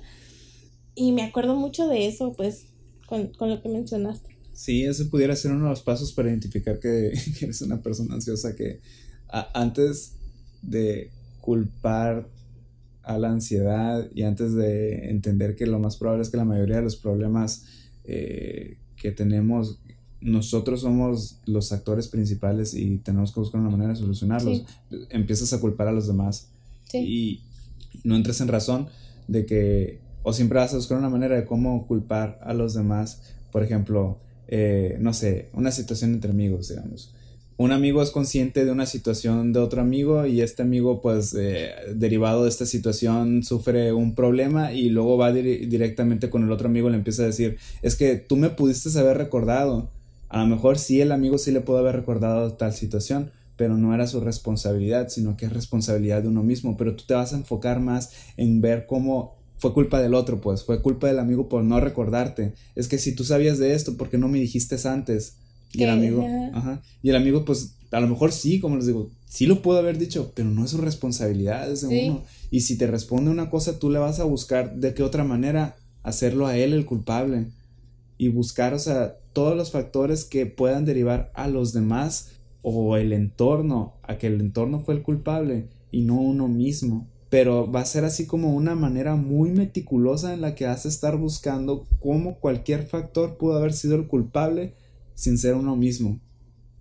[0.96, 2.66] Y me acuerdo mucho de eso, pues,
[3.06, 4.38] con, lo que mencionaste.
[4.54, 8.56] Sí, ese pudiera ser uno de los pasos para identificar que, eres una persona ansiosa,
[8.56, 8.80] que
[9.54, 10.16] antes
[10.62, 11.12] de
[11.42, 12.28] culpar
[13.04, 16.78] a la ansiedad y antes de entender que lo más probable es que la mayoría
[16.78, 17.66] de los problemas
[18.04, 19.79] eh, que tenemos
[20.22, 24.64] nosotros somos los actores principales y tenemos que buscar una manera de solucionarlos,
[25.10, 26.50] empiezas a culpar a los demás.
[26.94, 27.42] Y
[28.04, 28.88] no entres en razón
[29.28, 33.22] de que, o siempre vas a buscar una manera de cómo culpar a los demás.
[33.52, 37.14] Por ejemplo, eh, no sé, una situación entre amigos, digamos
[37.60, 41.72] un amigo es consciente de una situación de otro amigo y este amigo pues eh,
[41.94, 46.88] derivado de esta situación sufre un problema y luego va directamente con el otro amigo
[46.88, 49.90] y le empieza a decir es que tú me pudiste haber recordado
[50.30, 53.94] a lo mejor sí el amigo sí le pudo haber recordado tal situación pero no
[53.94, 57.38] era su responsabilidad sino que es responsabilidad de uno mismo pero tú te vas a
[57.38, 61.64] enfocar más en ver cómo fue culpa del otro pues fue culpa del amigo por
[61.64, 65.36] no recordarte es que si tú sabías de esto ¿por qué no me dijiste antes?
[65.74, 66.82] Y el amigo, ajá.
[67.04, 69.98] Y el amigo, pues, a lo mejor sí, como les digo, sí lo puedo haber
[69.98, 72.24] dicho, pero no es su responsabilidad, es de uno.
[72.52, 75.76] Y si te responde una cosa, tú le vas a buscar de qué otra manera
[76.02, 77.48] hacerlo a él el culpable.
[78.20, 83.14] Y buscar, o sea, todos los factores que puedan derivar a los demás o el
[83.14, 87.08] entorno, a que el entorno fue el culpable y no uno mismo.
[87.30, 90.90] Pero va a ser así como una manera muy meticulosa en la que vas a
[90.90, 94.74] estar buscando cómo cualquier factor pudo haber sido el culpable
[95.16, 96.20] sin ser uno mismo.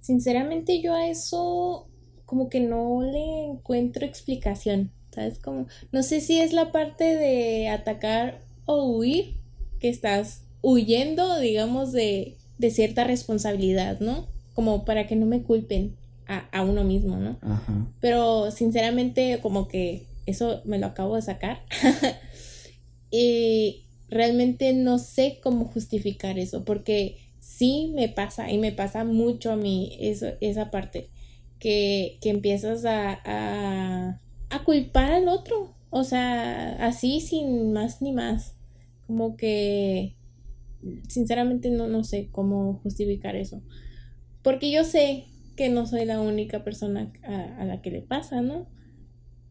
[0.00, 1.88] Sinceramente yo a eso
[2.24, 5.38] como que no le encuentro explicación, ¿sabes?
[5.38, 9.36] Como, no sé si es la parte de atacar o huir,
[9.80, 14.26] que estás huyendo, digamos, de, de cierta responsabilidad, ¿no?
[14.54, 15.96] Como para que no me culpen
[16.26, 17.38] a, a uno mismo, ¿no?
[17.42, 17.86] Ajá.
[18.00, 21.62] Pero sinceramente como que eso me lo acabo de sacar.
[23.10, 29.52] y realmente no sé cómo justificar eso, porque sí me pasa y me pasa mucho
[29.52, 31.08] a mí eso, esa parte,
[31.58, 38.12] que, que empiezas a, a, a, culpar al otro, o sea, así sin más ni
[38.12, 38.54] más,
[39.06, 40.14] como que
[41.08, 43.62] sinceramente no, no sé cómo justificar eso,
[44.42, 45.26] porque yo sé
[45.56, 48.68] que no soy la única persona a, a la que le pasa, ¿no?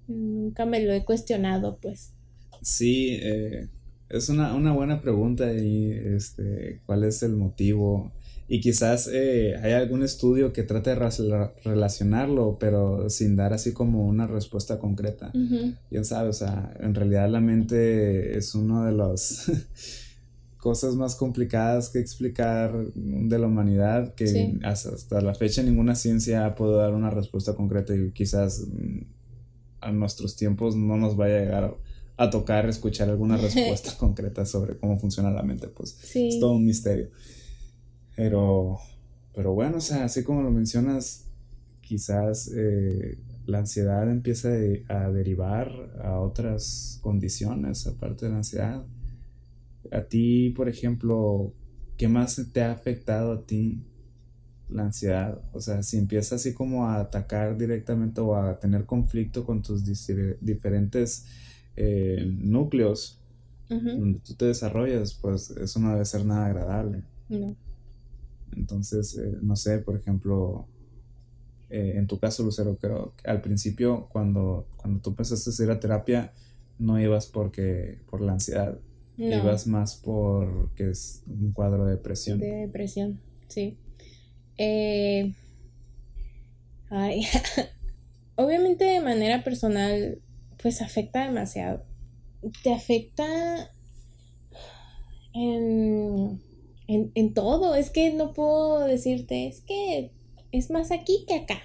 [0.08, 2.14] Nunca me lo he cuestionado, pues.
[2.62, 3.68] Sí, eh,
[4.10, 8.14] es una, una, buena pregunta y este, cuál es el motivo.
[8.48, 14.08] Y quizás eh, hay algún estudio que trate de relacionarlo, pero sin dar así como
[14.08, 15.34] una respuesta concreta.
[15.90, 19.52] Quién sabe, o sea, en realidad la mente es una de las
[20.68, 26.56] cosas más complicadas que explicar de la humanidad, que hasta, la fecha ninguna ciencia ha
[26.56, 29.00] podido dar una respuesta concreta y quizás mm,
[29.80, 31.78] a nuestros tiempos no nos vaya a llegar
[32.18, 36.66] a tocar, escuchar alguna respuesta concreta sobre cómo funciona la mente, pues es todo un
[36.66, 37.12] misterio.
[38.18, 38.78] Pero,
[39.34, 41.28] pero bueno, o sea, así como lo mencionas,
[41.80, 44.50] quizás eh, la ansiedad empieza
[44.90, 45.72] a derivar
[46.04, 48.84] a otras condiciones aparte de la ansiedad.
[49.92, 51.54] A ti, por ejemplo,
[51.98, 53.84] ¿qué más te ha afectado a ti
[54.70, 55.42] la ansiedad?
[55.54, 59.84] O sea, si empieza así como a atacar directamente o a tener conflicto con tus
[60.42, 61.26] diferentes
[61.76, 63.20] eh, núcleos
[63.70, 67.04] donde tú te desarrollas, pues eso no debe ser nada agradable.
[68.56, 70.68] Entonces, eh, no sé, por ejemplo,
[71.70, 75.72] eh, en tu caso, Lucero, creo que al principio, cuando, cuando tú empezaste a ir
[75.72, 76.34] a terapia,
[76.80, 78.80] no ibas porque, por la ansiedad,
[79.18, 82.40] ibas más porque es un cuadro de depresión.
[82.40, 83.78] De depresión, sí.
[88.36, 90.22] Obviamente de manera personal
[90.62, 91.84] pues afecta demasiado.
[92.64, 93.72] Te afecta
[95.34, 96.42] en,
[96.88, 97.76] en, todo.
[97.76, 100.12] Es que no puedo decirte, es que
[100.52, 101.60] es más aquí que acá,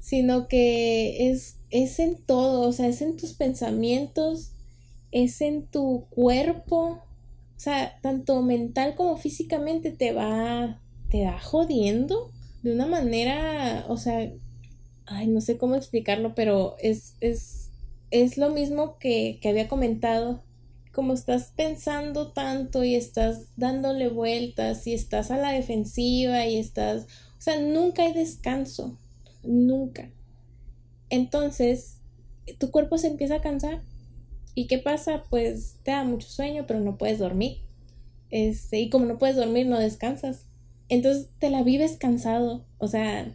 [0.00, 4.53] sino que es, es en todo, o sea, es en tus pensamientos,
[5.14, 7.02] es en tu cuerpo,
[7.56, 12.30] o sea, tanto mental como físicamente te va, te va jodiendo
[12.62, 14.30] de una manera, o sea,
[15.06, 17.64] ay, no sé cómo explicarlo, pero es, es
[18.14, 20.44] es lo mismo que, había comentado.
[20.92, 27.06] Como estás pensando tanto y estás dándole vueltas y estás a la defensiva y estás...
[27.36, 28.96] O sea, nunca hay descanso.
[29.42, 30.12] Nunca.
[31.10, 31.98] Entonces,
[32.58, 33.82] tu cuerpo se empieza a cansar.
[34.54, 35.24] ¿Y qué pasa?
[35.30, 37.58] Pues te da mucho sueño, pero no puedes dormir.
[38.30, 40.46] Este, y como no puedes dormir, no descansas.
[40.88, 42.64] Entonces te la vives cansado.
[42.78, 43.34] O sea,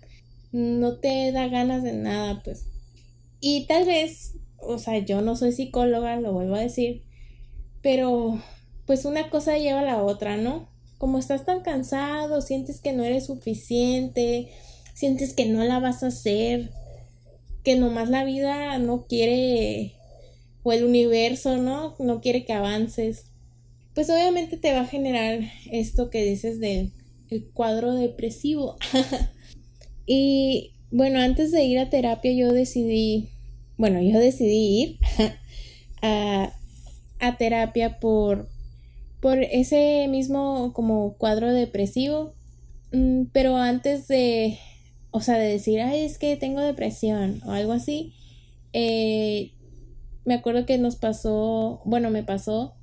[0.51, 2.65] no te da ganas de nada, pues.
[3.41, 7.03] Y tal vez o sea, yo no soy psicóloga, lo vuelvo a decir,
[7.81, 8.41] pero
[8.85, 10.69] pues una cosa lleva a la otra, ¿no?
[10.97, 14.49] Como estás tan cansado, sientes que no eres suficiente,
[14.93, 16.71] sientes que no la vas a hacer,
[17.63, 19.93] que nomás la vida no quiere,
[20.69, 21.95] o el universo, ¿no?
[21.97, 23.25] No quiere que avances.
[23.95, 25.39] Pues obviamente te va a generar
[25.71, 26.91] esto que dices del,
[27.29, 28.77] el cuadro depresivo.
[30.05, 33.29] y bueno, antes de ir a terapia yo decidí,
[33.77, 34.99] bueno, yo decidí ir
[36.03, 36.53] a,
[37.19, 38.47] a terapia por,
[39.21, 42.35] por ese mismo como cuadro depresivo.
[42.91, 44.59] Mm, pero antes de,
[45.09, 48.13] o sea, de decir, ay, es que tengo depresión o algo así,
[48.73, 49.51] eh,
[50.29, 52.75] me acuerdo que nos pasó, bueno, me pasó,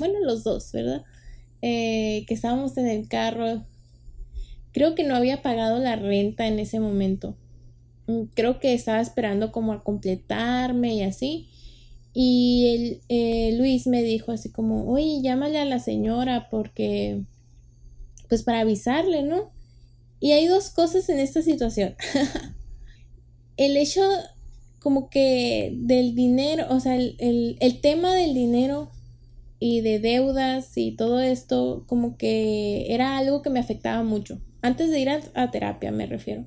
[0.00, 1.04] bueno, los dos, ¿verdad?
[1.62, 3.64] Eh, que estábamos en el carro.
[4.72, 7.36] Creo que no había pagado la renta en ese momento.
[8.08, 11.48] Mm, creo que estaba esperando como a completarme y así.
[12.14, 17.22] Y el, eh, Luis me dijo así como, oye, llámale a la señora porque,
[18.28, 19.52] pues para avisarle, ¿no?
[20.18, 21.94] Y hay dos cosas en esta situación.
[23.56, 24.02] el hecho
[24.78, 28.90] como que del dinero, o sea, el, el, tema del dinero
[29.58, 34.40] y de deudas y todo esto, como que era algo que me afectaba mucho.
[34.62, 36.46] Antes de ir a, terapia, me refiero.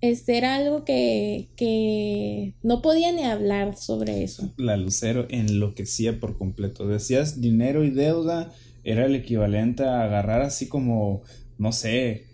[0.00, 4.52] Este era algo que, que no podía ni hablar sobre eso.
[4.58, 6.86] La Lucero enloquecía por completo.
[6.86, 8.52] Decías dinero y deuda
[8.84, 11.22] era el equivalente a agarrar así como,
[11.58, 12.26] no sé,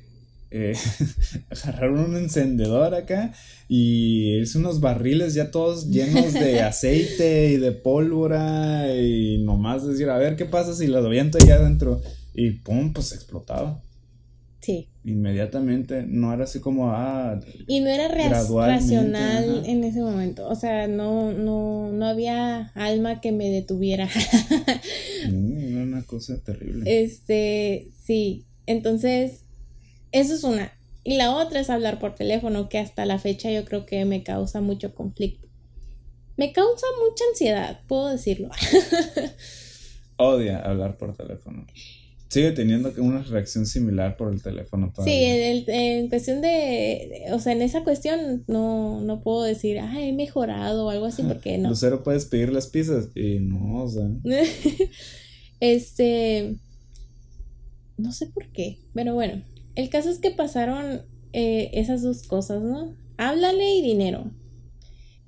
[0.53, 0.75] eh,
[1.51, 3.33] agarraron un encendedor acá
[3.69, 10.11] y es unos barriles ya todos llenos de aceite y de pólvora y nomás decir,
[10.11, 12.03] a ver qué pasa si lo aviento allá adentro
[12.35, 13.83] y pum, pues explotaba.
[14.61, 14.89] Sí.
[15.05, 20.87] Inmediatamente, no era así como, ah, y no era racional en ese momento, o sea,
[20.87, 24.09] no, no, no había alma que me detuviera.
[25.25, 26.85] era una cosa terrible.
[27.03, 29.42] Este, sí, entonces
[30.13, 30.73] eso es una.
[31.05, 34.23] Y la otra es hablar por teléfono, que hasta la fecha yo creo que me
[34.23, 35.49] causa mucho conflicto.
[36.37, 38.51] Me causa mucha ansiedad, puedo decirlo.
[40.17, 41.67] Odia hablar por teléfono.
[42.29, 45.15] Sigue teniendo una reacción similar por el teléfono todavía.
[45.15, 50.15] Sí, en, cuestión de, o sea, en esa cuestión no, no puedo decir, ah, he
[50.15, 51.69] mejorado o algo así, porque no.
[51.69, 54.09] Lucero puedes pedir las pizzas y no, o sea.
[55.61, 56.57] este,
[57.99, 59.43] no sé por qué, pero bueno,
[59.75, 61.03] el caso es que pasaron
[61.33, 62.95] eh, esas dos cosas, ¿no?
[63.17, 64.31] Háblale y dinero.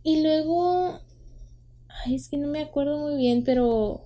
[0.03, 1.01] Y luego,
[1.89, 4.05] ay, es que no me acuerdo muy bien, pero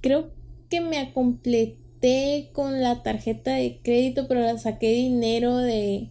[0.00, 0.30] creo
[0.68, 6.10] que me completé con la tarjeta de crédito, pero la saqué dinero de,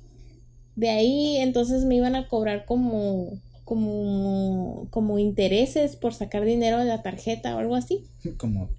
[0.76, 6.86] de ahí, entonces me iban a cobrar como como como intereses por sacar dinero de
[6.86, 8.04] la tarjeta o algo así.
[8.38, 8.70] Como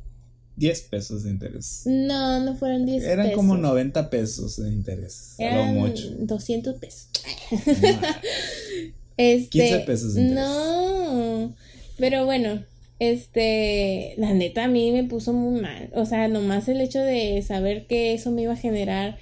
[0.63, 1.83] 10 pesos de interés.
[1.87, 5.35] No, no fueron 10 Eran como 90 pesos de interés.
[5.39, 6.09] Eran mucho.
[6.21, 7.09] 200 pesos.
[9.17, 10.45] este, 15 pesos de interés.
[10.45, 11.53] No,
[11.99, 12.63] pero bueno,
[13.01, 15.91] este, la neta a mí me puso muy mal.
[15.95, 19.19] O sea, nomás el hecho de saber que eso me iba a generar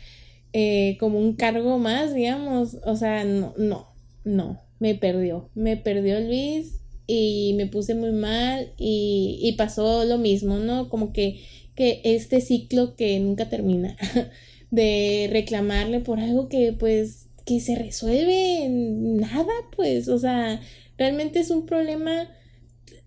[0.53, 2.77] eh, como un cargo más, digamos.
[2.85, 3.89] O sea, no, no,
[4.25, 5.49] no, me perdió.
[5.55, 6.80] Me perdió Luis
[7.11, 10.89] y me puse muy mal y, y pasó lo mismo, ¿no?
[10.89, 11.41] Como que,
[11.75, 13.97] que este ciclo que nunca termina
[14.71, 20.61] de reclamarle por algo que pues que se resuelve nada, pues, o sea,
[20.97, 22.29] realmente es un problema,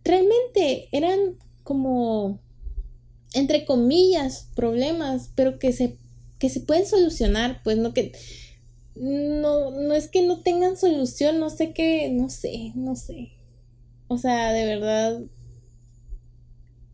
[0.04, 2.40] realmente eran como,
[3.34, 5.98] entre comillas, problemas, pero que se,
[6.40, 8.12] que se pueden solucionar, pues, no que,
[8.96, 13.32] no, no es que no tengan solución, no sé qué, no sé, no sé,
[14.14, 15.22] o sea, de verdad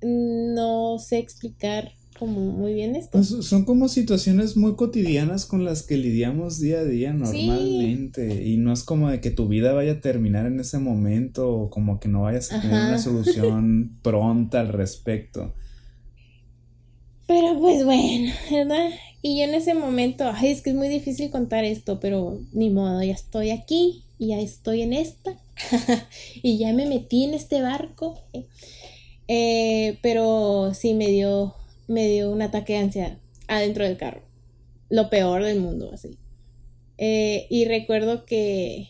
[0.02, 3.12] no sé explicar como muy bien esto.
[3.14, 8.58] Pues son como situaciones muy cotidianas con las que lidiamos día a día normalmente y
[8.58, 12.00] no es como de que tu vida vaya a terminar en ese momento o como
[12.00, 15.54] que no vayas a tener una solución pronta al respecto.
[17.26, 18.90] Pero pues bueno, ¿verdad?
[19.22, 22.70] Y yo en ese momento, ay, es que es muy difícil contar esto, pero ni
[22.70, 25.38] modo, ya estoy aquí y ya estoy en esta
[26.42, 28.22] y ya me metí en este barco.
[29.28, 31.54] Eh, pero sí me dio,
[31.88, 33.18] me dio un ataque de ansiedad
[33.48, 34.22] adentro del carro.
[34.90, 36.18] Lo peor del mundo, así.
[36.98, 38.88] Eh, y recuerdo que.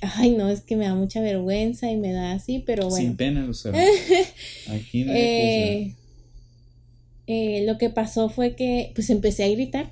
[0.00, 2.96] Ay, no, es que me da mucha vergüenza y me da así, pero bueno.
[2.96, 3.78] Sin pena, Lucero.
[4.68, 5.94] Aquí no hay
[7.26, 9.90] eh, Lo que pasó fue que, pues empecé a gritar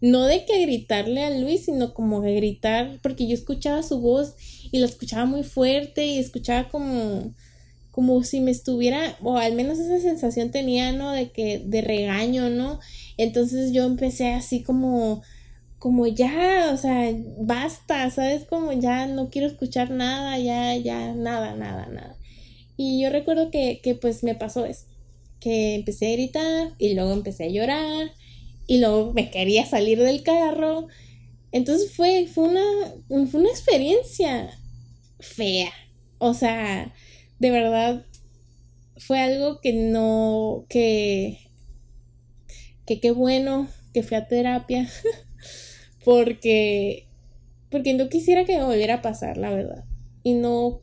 [0.00, 4.34] no de que gritarle a Luis, sino como de gritar, porque yo escuchaba su voz
[4.72, 7.34] y la escuchaba muy fuerte y escuchaba como,
[7.90, 11.12] como si me estuviera, o al menos esa sensación tenía, ¿no?
[11.12, 12.80] De que, de regaño, ¿no?
[13.18, 15.22] Entonces yo empecé así como,
[15.78, 18.44] como ya, o sea, basta, ¿sabes?
[18.44, 22.16] Como ya no quiero escuchar nada, ya, ya, nada, nada, nada.
[22.76, 24.86] Y yo recuerdo que, que pues me pasó eso,
[25.40, 28.12] que empecé a gritar y luego empecé a llorar
[28.66, 30.86] y luego me quería salir del carro.
[31.50, 34.50] Entonces fue, fue, una, fue una experiencia
[35.18, 35.72] fea.
[36.18, 36.94] O sea,
[37.38, 38.06] de verdad
[38.96, 41.38] fue algo que no, que,
[42.86, 44.88] que qué bueno que fui a terapia,
[46.04, 47.08] porque,
[47.70, 49.84] porque no quisiera que me volviera a pasar, la verdad.
[50.22, 50.82] Y no,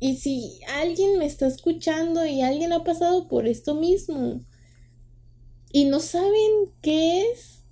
[0.00, 4.40] y si alguien me está escuchando y alguien ha pasado por esto mismo
[5.70, 7.62] y no saben qué es,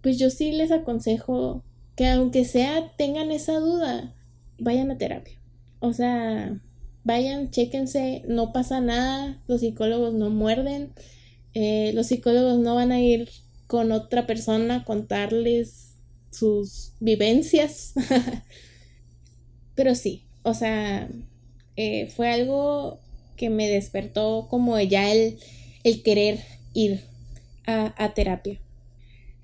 [0.00, 1.64] pues yo sí les aconsejo
[1.96, 4.14] que aunque sea tengan esa duda,
[4.58, 5.40] vayan a terapia.
[5.80, 6.60] O sea,
[7.02, 10.92] vayan, chéquense, no pasa nada, los psicólogos no muerden,
[11.54, 13.28] eh, los psicólogos no van a ir
[13.66, 15.96] con otra persona a contarles
[16.30, 17.94] sus vivencias.
[19.74, 21.08] Pero sí, o sea,
[21.78, 23.00] eh, fue algo
[23.36, 25.38] que me despertó como ya el,
[25.84, 26.40] el querer
[26.74, 27.04] ir
[27.66, 28.60] a, terapia.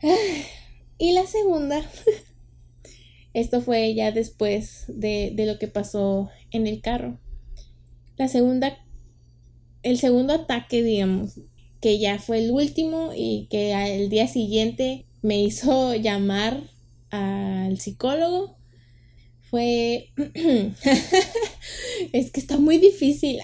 [0.98, 1.82] y la segunda,
[3.32, 7.18] esto fue ya después de, de lo que pasó en el carro
[8.16, 8.78] la segunda,
[9.82, 11.40] el segundo ataque, digamos,
[11.80, 16.62] que ya fue el último y que al día siguiente me hizo llamar
[17.10, 18.56] al psicólogo,
[19.50, 20.10] fue...
[22.12, 23.40] es que está muy difícil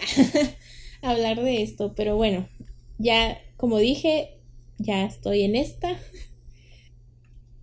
[1.03, 2.49] hablar de esto, pero bueno,
[2.99, 4.39] ya como dije,
[4.79, 5.99] ya estoy en esta.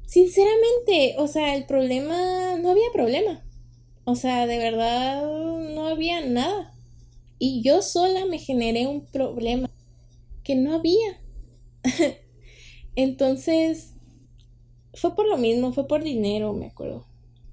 [0.06, 3.44] Sinceramente, o sea, el problema, no había problema.
[4.06, 6.74] O sea, de verdad no había nada.
[7.40, 9.70] Y yo sola me generé un problema
[10.44, 11.22] que no había.
[12.96, 13.94] Entonces,
[14.94, 17.06] fue por lo mismo, fue por dinero, me acuerdo.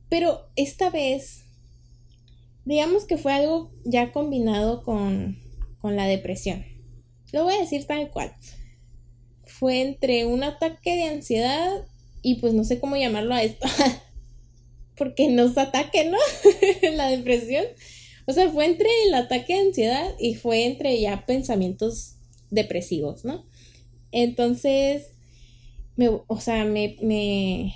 [0.09, 1.44] Pero esta vez,
[2.65, 5.39] digamos que fue algo ya combinado con,
[5.79, 6.65] con la depresión.
[7.33, 8.35] Lo voy a decir tal cual.
[9.45, 11.87] Fue entre un ataque de ansiedad
[12.23, 13.67] y pues no sé cómo llamarlo a esto.
[14.97, 16.19] Porque nos ataque, ¿no?
[16.95, 17.65] la depresión.
[18.27, 22.17] O sea, fue entre el ataque de ansiedad y fue entre ya pensamientos
[22.51, 23.45] depresivos, ¿no?
[24.13, 25.11] Entonces,
[25.97, 27.75] me, o sea, me, me,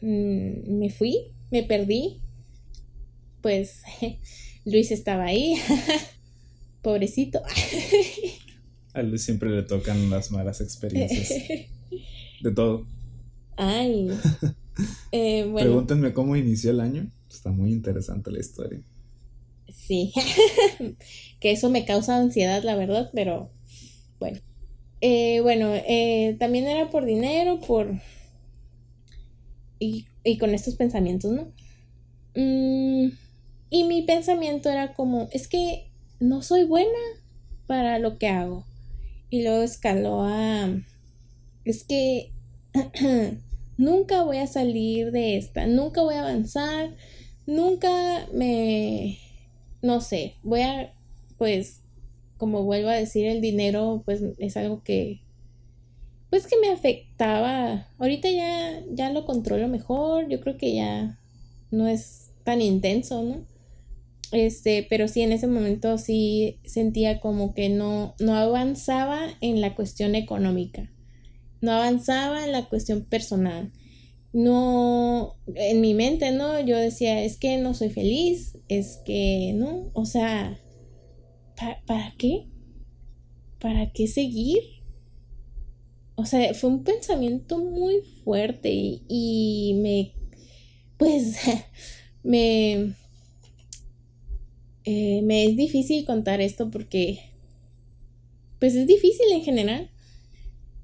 [0.00, 2.20] mm, me fui, me perdí.
[3.44, 3.82] Pues
[4.64, 5.54] Luis estaba ahí.
[6.82, 7.42] Pobrecito.
[8.94, 11.28] A Luis siempre le tocan las malas experiencias.
[12.40, 12.86] De todo.
[13.58, 14.08] Ay.
[15.12, 17.12] Eh, Pregúntenme cómo inició el año.
[17.30, 18.82] Está muy interesante la historia.
[19.70, 20.14] Sí,
[21.38, 23.50] que eso me causa ansiedad, la verdad, pero
[24.18, 24.40] bueno.
[25.02, 27.92] Eh, bueno, eh, también era por dinero, por...
[29.78, 30.06] Y,
[30.38, 31.52] con estos pensamientos, ¿no?
[32.34, 33.10] Mm,
[33.70, 35.90] y mi pensamiento era como, es que
[36.20, 36.98] no soy buena
[37.66, 38.64] para lo que hago.
[39.30, 40.68] Y luego escaló a...
[41.64, 42.32] Es que
[43.76, 46.94] nunca voy a salir de esta, nunca voy a avanzar,
[47.46, 49.18] nunca me
[49.84, 50.94] no sé, voy a,
[51.36, 51.82] pues,
[52.38, 55.20] como vuelvo a decir, el dinero, pues, es algo que,
[56.30, 57.86] pues, que me afectaba.
[57.98, 61.20] Ahorita ya, ya lo controlo mejor, yo creo que ya
[61.70, 63.44] no es tan intenso, ¿no?
[64.34, 69.74] Este, pero sí, en ese momento sí sentía como que no, no avanzaba en la
[69.74, 70.90] cuestión económica,
[71.60, 73.72] no avanzaba en la cuestión personal
[74.34, 76.58] no, en mi mente, ¿no?
[76.60, 79.92] Yo decía, es que no soy feliz, es que, ¿no?
[79.94, 80.60] O sea,
[81.86, 82.48] ¿para, qué?
[83.60, 84.58] ¿Para qué seguir?
[86.16, 88.72] O sea, fue un pensamiento muy fuerte
[89.08, 90.14] y, me,
[90.96, 91.36] pues,
[92.24, 92.94] me,
[94.84, 97.20] eh, me es difícil contar esto porque,
[98.58, 99.90] pues es difícil en general.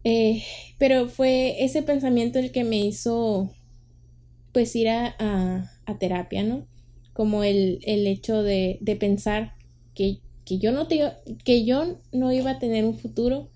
[0.05, 0.43] Eh,
[0.79, 3.51] pero fue ese pensamiento el que me hizo
[4.53, 5.15] pues ir a,
[5.87, 6.67] a, terapia, ¿no?
[7.13, 9.55] Como el, el hecho de, de pensar
[9.95, 11.13] que, que, yo no te,
[11.45, 13.49] que yo no iba a tener un futuro,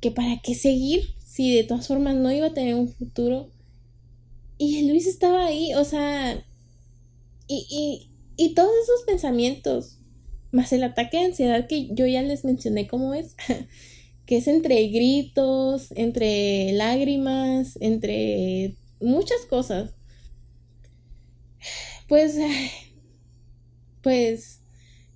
[0.00, 3.50] que para qué seguir si de todas formas no iba a tener un futuro.
[4.56, 6.44] Y Luis estaba ahí, o sea,
[7.46, 9.98] y, y, y todos esos pensamientos,
[10.52, 13.36] más el ataque de ansiedad que yo ya les mencioné cómo es.
[14.26, 19.94] que es entre gritos, entre lágrimas, entre muchas cosas.
[22.06, 22.36] Pues,
[24.02, 24.60] pues,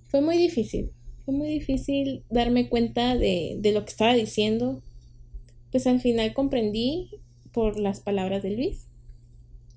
[0.07, 0.91] fue muy difícil.
[1.23, 4.81] Fue muy difícil darme cuenta de, de lo que estaba diciendo.
[5.71, 7.11] Pues al final comprendí
[7.51, 8.88] por las palabras de Luis.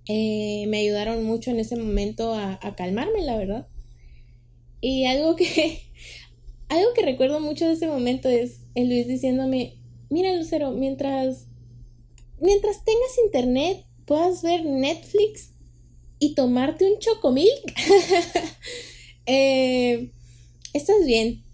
[0.09, 3.69] Eh, me ayudaron mucho en ese momento a, calmarme, la verdad.
[4.81, 5.83] Y algo que,
[6.69, 9.79] algo que recuerdo mucho de ese momento es el Luis diciéndome,
[10.11, 11.47] mira Lucero, mientras
[12.43, 15.53] mientras tengas internet, puedas ver Netflix
[16.19, 17.73] y tomarte un chocomilk,
[19.27, 20.13] eh,
[20.73, 21.45] estás bien.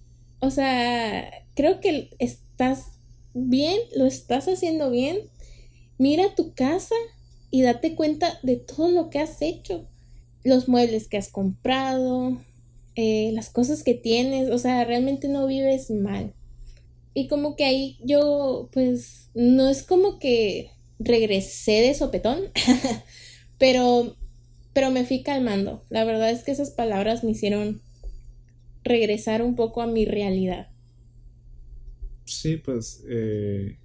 [0.41, 2.99] O sea, creo que estás
[3.35, 5.31] bien, lo estás haciendo bien.
[5.99, 6.95] Mira tu casa
[7.51, 9.87] y date cuenta de todo lo que has hecho.
[10.45, 12.39] Los muebles que has comprado,
[12.95, 16.35] eh, las cosas que tienes, o sea, realmente no vives mal.
[17.15, 22.51] Y como que ahí yo, pues, no es como que regresé de sopetón,
[23.59, 24.17] pero,
[24.73, 25.85] pero me fui calmando.
[25.91, 27.81] La verdad es que esas palabras me hicieron
[28.85, 30.69] regresar un poco a mi realidad.
[32.25, 33.79] Sí, pues eh,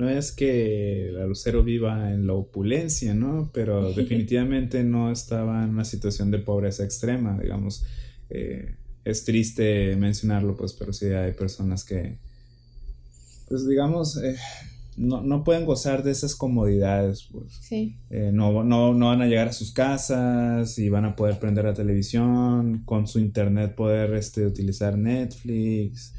[0.00, 3.50] no es que la Lucero viva en la opulencia, ¿no?
[3.52, 7.84] Pero definitivamente no estaba en una situación de pobreza extrema, digamos.
[8.30, 12.16] Eh, es triste mencionarlo, pues, pero sí hay personas que,
[13.48, 14.36] pues, digamos, eh,
[14.96, 17.58] no, no, pueden gozar de esas comodidades, pues.
[17.60, 17.98] Sí.
[18.08, 21.66] Eh, no, no, no, van a llegar a sus casas y van a poder prender
[21.66, 26.14] la televisión, con su internet poder este, utilizar Netflix,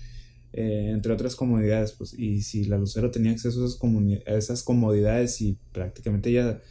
[0.53, 2.13] eh, entre otras comodidades, pues.
[2.17, 3.79] Y si la Lucero tenía acceso a esas,
[4.27, 6.61] a esas comodidades y prácticamente ella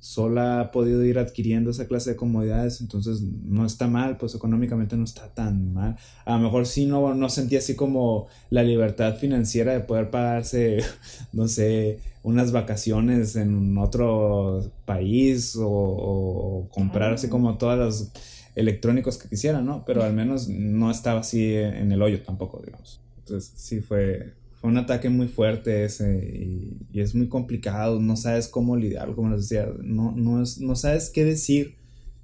[0.00, 4.96] sola ha podido ir adquiriendo esa clase de comodidades, entonces no está mal, pues económicamente
[4.96, 5.96] no está tan mal.
[6.24, 10.78] A lo mejor sí no, no sentía así como la libertad financiera de poder pagarse,
[11.32, 18.12] no sé, unas vacaciones en otro país o, comprar así como todos los
[18.54, 19.84] electrónicos que quisiera, ¿no?
[19.84, 23.00] Pero al menos no estaba así en el hoyo tampoco, digamos.
[23.28, 26.18] Entonces sí fue, fue un ataque muy fuerte ese
[26.92, 30.74] y, es muy complicado, no sabes cómo lidiar, como les decía, no, no, es, no
[30.74, 31.76] sabes qué decir,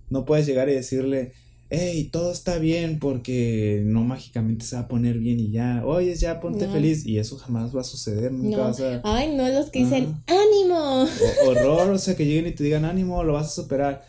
[0.09, 1.33] no puedes llegar y decirle,
[1.69, 6.15] hey, todo está bien porque no mágicamente se va a poner bien y ya, oye,
[6.15, 9.01] ya ponte feliz y eso jamás va a suceder, nunca vas a...
[9.05, 11.07] Ay, no, los que dicen, ánimo.
[11.47, 14.05] horror, o sea, que lleguen y te digan, ánimo, lo vas a superar.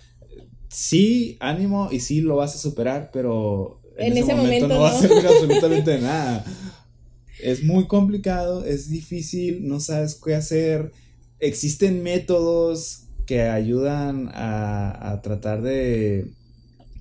[0.69, 4.99] Sí, ánimo y sí lo vas a superar, pero en, ese, momento, no, va a
[4.99, 6.43] servir absolutamente nada
[7.45, 10.91] es muy complicado, es difícil, no sabes qué hacer.
[11.39, 16.31] Existen métodos que ayudan a, tratar de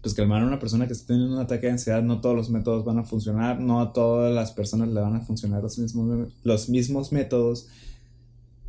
[0.02, 2.02] pues calmar a una persona que está teniendo un ataque de ansiedad.
[2.02, 5.22] No todos los métodos van a funcionar, no a todas las personas le van a
[5.22, 7.68] funcionar los mismos, los mismos métodos,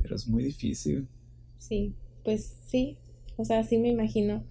[0.01, 1.09] pero es muy difícil.
[1.59, 2.95] Sí, pues sí,
[3.35, 4.43] o sea, sí me imagino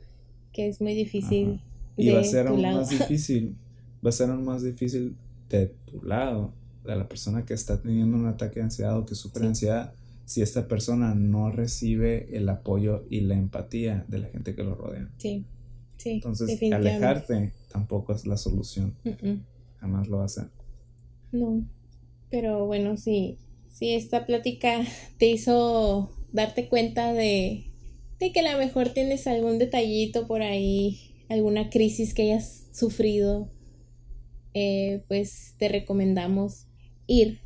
[0.53, 1.63] que es muy difícil.
[1.97, 3.57] Y va a ser aún más difícil,
[4.05, 5.17] va a ser aún más difícil
[5.49, 6.53] de tu lado
[6.87, 9.93] a la persona que está teniendo un ataque de ansiedad o que sufre ansiedad
[10.25, 14.75] si esta persona no recibe el apoyo y la empatía de la gente que lo
[14.75, 15.09] rodea.
[15.19, 15.45] Sí,
[15.99, 16.11] sí.
[16.11, 18.95] Entonces, alejarte tampoco es la solución.
[19.81, 20.49] Jamás lo va a hacer.
[21.33, 21.67] No,
[22.31, 24.83] pero bueno, sí, sí, esta plática
[25.19, 27.71] te hizo darte cuenta de,
[28.19, 33.51] de que a lo mejor tienes algún detallito por ahí, alguna crisis que hayas sufrido,
[34.55, 36.69] eh, pues te recomendamos
[37.07, 37.41] ir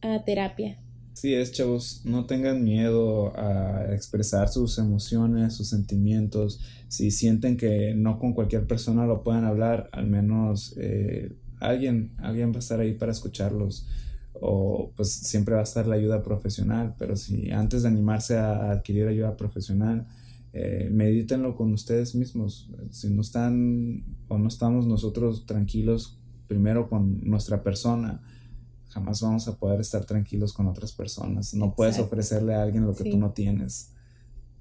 [0.00, 0.78] a terapia.
[1.14, 6.60] Sí, es, chavos, no tengan miedo a expresar sus emociones, sus sentimientos.
[6.88, 12.50] Si sienten que no con cualquier persona lo puedan hablar, al menos eh, alguien, alguien
[12.52, 13.86] va a estar ahí para escucharlos.
[14.32, 18.70] O pues siempre va a estar la ayuda profesional, pero si antes de animarse a
[18.70, 20.06] adquirir ayuda profesional,
[20.54, 22.70] eh, medítenlo con ustedes mismos.
[22.90, 28.22] Si no están o no estamos nosotros tranquilos primero con nuestra persona,
[28.92, 31.54] jamás vamos a poder estar tranquilos con otras personas.
[31.54, 33.90] No puedes ofrecerle a alguien lo que tú no tienes.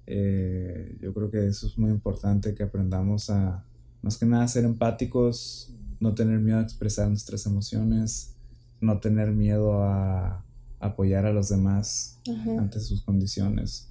[0.08, 3.66] Eh, yo creo que eso es muy importante, que aprendamos a,
[4.02, 8.36] más que nada, ser empáticos, no tener miedo a expresar nuestras emociones,
[8.80, 10.44] no tener miedo a
[10.80, 12.20] apoyar a los demás
[12.58, 13.90] ante sus condiciones.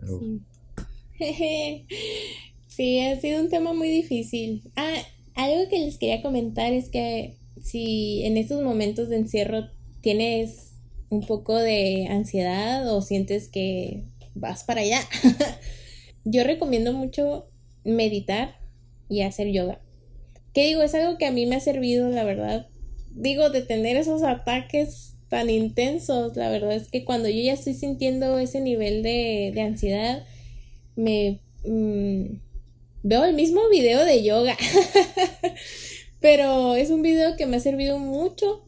[0.00, 0.42] Sí.
[2.66, 4.70] sí, ha sido un tema muy difícil.
[4.76, 4.96] Ah,
[5.34, 9.70] algo que les quería comentar es que si en estos momentos de encierro
[10.02, 10.74] tienes
[11.08, 14.04] un poco de ansiedad o sientes que
[14.34, 15.00] vas para allá,
[16.24, 17.48] yo recomiendo mucho
[17.82, 18.60] meditar
[19.08, 19.80] y hacer yoga.
[20.52, 20.82] ¿Qué digo?
[20.82, 22.68] Es algo que a mí me ha servido, la verdad.
[23.12, 27.72] Digo, de tener esos ataques tan intensos, la verdad es que cuando yo ya estoy
[27.72, 30.26] sintiendo ese nivel de, de ansiedad,
[30.96, 32.24] me mm,
[33.04, 34.56] veo el mismo video de yoga.
[36.24, 38.64] Pero es un video que me ha servido mucho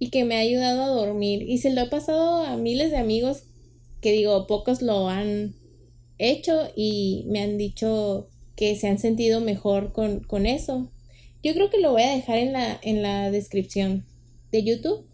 [0.00, 1.48] y que me ha ayudado a dormir.
[1.48, 3.44] Y se lo he pasado a miles de amigos
[4.00, 5.54] que digo, pocos lo han
[6.18, 10.90] hecho y me han dicho que se han sentido mejor con, con eso.
[11.44, 14.04] Yo creo que lo voy a dejar en la, en la descripción
[14.50, 15.06] de YouTube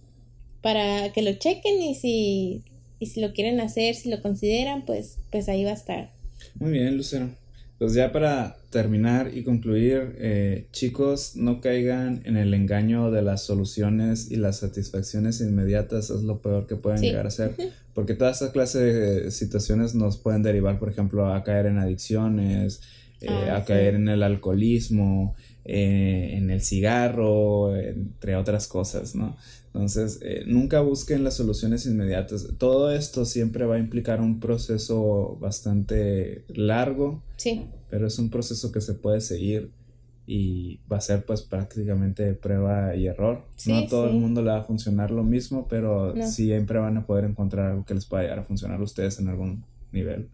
[0.63, 2.65] para que lo chequen y si,
[3.01, 6.15] y si lo quieren hacer, si lo consideran, pues, pues ahí va a estar.
[6.55, 7.42] Muy bien, Lucero.
[7.83, 13.43] Pues ya para terminar y concluir, eh, chicos, no caigan en el engaño de las
[13.43, 17.57] soluciones y las satisfacciones inmediatas, es lo peor que pueden llegar a ser,
[17.93, 22.83] porque toda esta clase de situaciones nos pueden derivar, por ejemplo, a caer en adicciones,
[23.21, 29.37] eh, ah, a caer en el alcoholismo, eh, en el cigarro, entre otras cosas, ¿no?
[29.75, 32.47] Entonces, eh, nunca busquen las soluciones inmediatas.
[32.59, 37.23] Todo esto siempre va a implicar un proceso bastante largo.
[37.37, 37.67] Sí.
[37.89, 39.71] Pero es un proceso que se puede seguir
[40.27, 43.45] y va a ser pues prácticamente prueba y error.
[43.67, 47.07] no a todo el mundo le va a funcionar lo mismo, pero siempre van a
[47.07, 50.29] poder encontrar algo que les pueda llegar a funcionar a ustedes en algún nivel.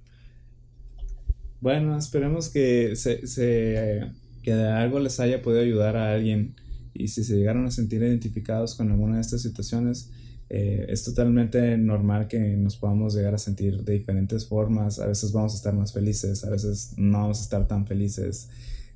[1.60, 4.02] Bueno, esperemos que se, se
[4.42, 6.54] que de algo les haya podido ayudar a alguien
[6.98, 10.10] y si se llegaron a sentir identificados con alguna de estas situaciones,
[10.50, 14.98] eh, es totalmente normal que nos podamos llegar a sentir de diferentes formas.
[14.98, 18.48] A veces vamos a estar más felices, a veces no vamos a estar tan felices.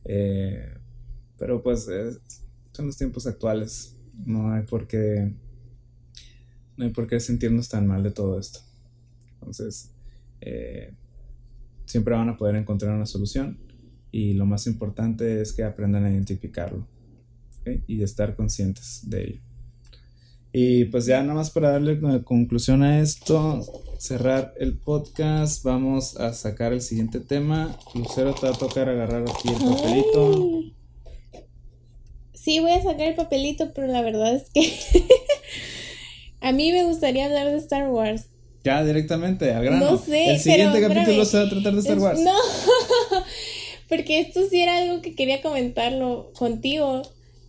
[0.05, 0.67] Eh,
[1.39, 1.89] pero pues
[2.73, 3.95] son los tiempos actuales.
[4.27, 5.33] No hay por qué.
[6.77, 8.61] No hay por qué sentirnos tan mal de todo esto.
[9.35, 9.93] Entonces,
[10.41, 10.93] eh,
[11.85, 13.59] siempre van a poder encontrar una solución.
[14.11, 16.89] Y lo más importante es que aprendan a identificarlo
[17.87, 19.41] y estar conscientes de ello.
[20.55, 23.65] Y pues ya nada más para darle conclusión a esto,
[23.99, 27.79] cerrar el podcast, vamos a sacar el siguiente tema.
[27.95, 30.61] Lucero te va a tocar agarrar aquí el papelito.
[32.35, 34.71] Sí, voy a sacar el papelito, pero la verdad es que
[36.41, 38.27] a mí me gustaría hablar de Star Wars.
[38.63, 39.93] Ya, directamente, al grano.
[39.93, 40.33] No sé.
[40.33, 42.21] El siguiente capítulo se va a tratar de Star Wars.
[42.21, 42.37] No,
[43.89, 47.03] porque esto sí era algo que quería comentarlo contigo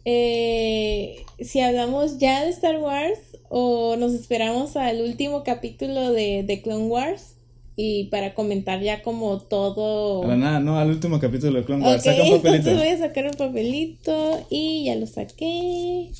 [0.05, 6.61] eh, si hablamos ya de Star Wars o nos esperamos al último capítulo de, de
[6.61, 7.37] Clone Wars
[7.75, 10.25] y para comentar ya como todo.
[10.35, 12.03] nada, no, al último capítulo de Clone Wars.
[12.03, 12.69] Saca un papelito.
[12.69, 16.11] Entonces voy a sacar un papelito y ya lo saqué.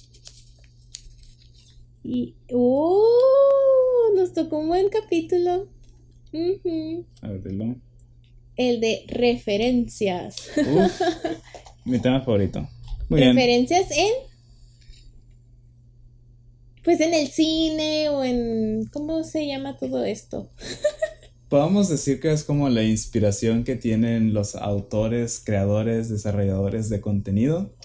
[2.04, 2.36] Y.
[2.52, 3.04] ¡Oh!
[4.16, 5.68] Nos tocó un buen capítulo.
[7.22, 7.76] A ver.
[8.56, 10.36] El de referencias.
[11.86, 12.68] mi tema favorito
[13.10, 14.12] referencias en
[16.84, 20.50] pues en el cine o en cómo se llama todo esto
[21.54, 27.76] podemos decir que es como la inspiración que tienen los autores creadores desarrolladores de contenido.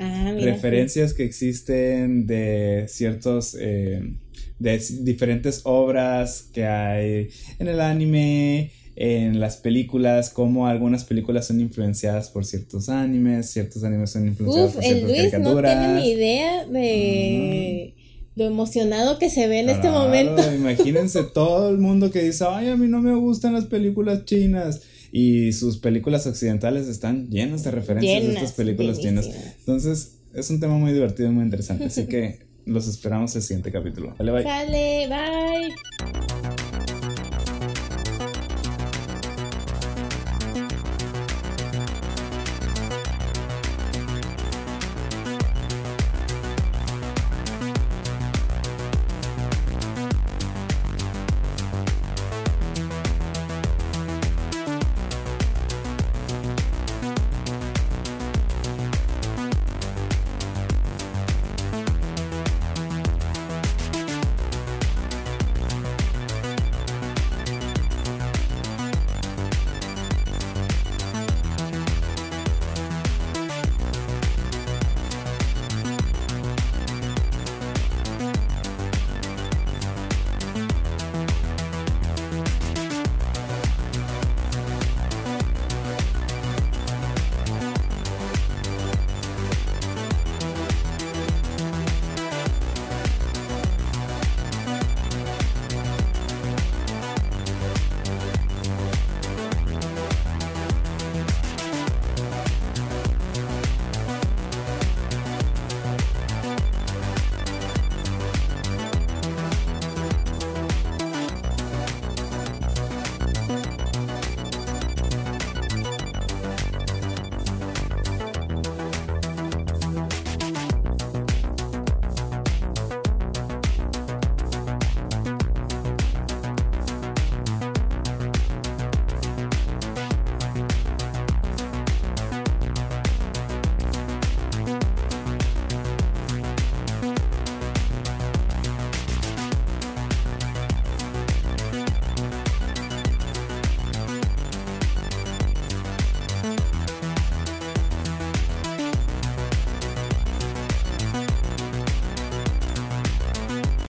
[0.00, 4.16] Ah, referencias que existen de ciertos eh,
[4.58, 7.28] de diferentes obras que hay
[7.60, 13.84] en el anime en las películas, como algunas películas son influenciadas por ciertos animes, ciertos
[13.84, 17.94] animes son influenciados por ciertas el Luis no tiene ni idea de
[18.34, 20.42] lo emocionado que se ve en este momento.
[20.54, 24.82] Imagínense todo el mundo que dice, ay, a mí no me gustan las películas chinas.
[25.14, 29.28] Y sus películas occidentales están llenas de referencias de estas películas chinas.
[29.58, 31.84] Entonces, es un tema muy divertido y muy interesante.
[31.84, 34.14] Así que los esperamos el siguiente capítulo.
[34.18, 34.42] Vale, bye.
[34.42, 36.31] Sale, bye.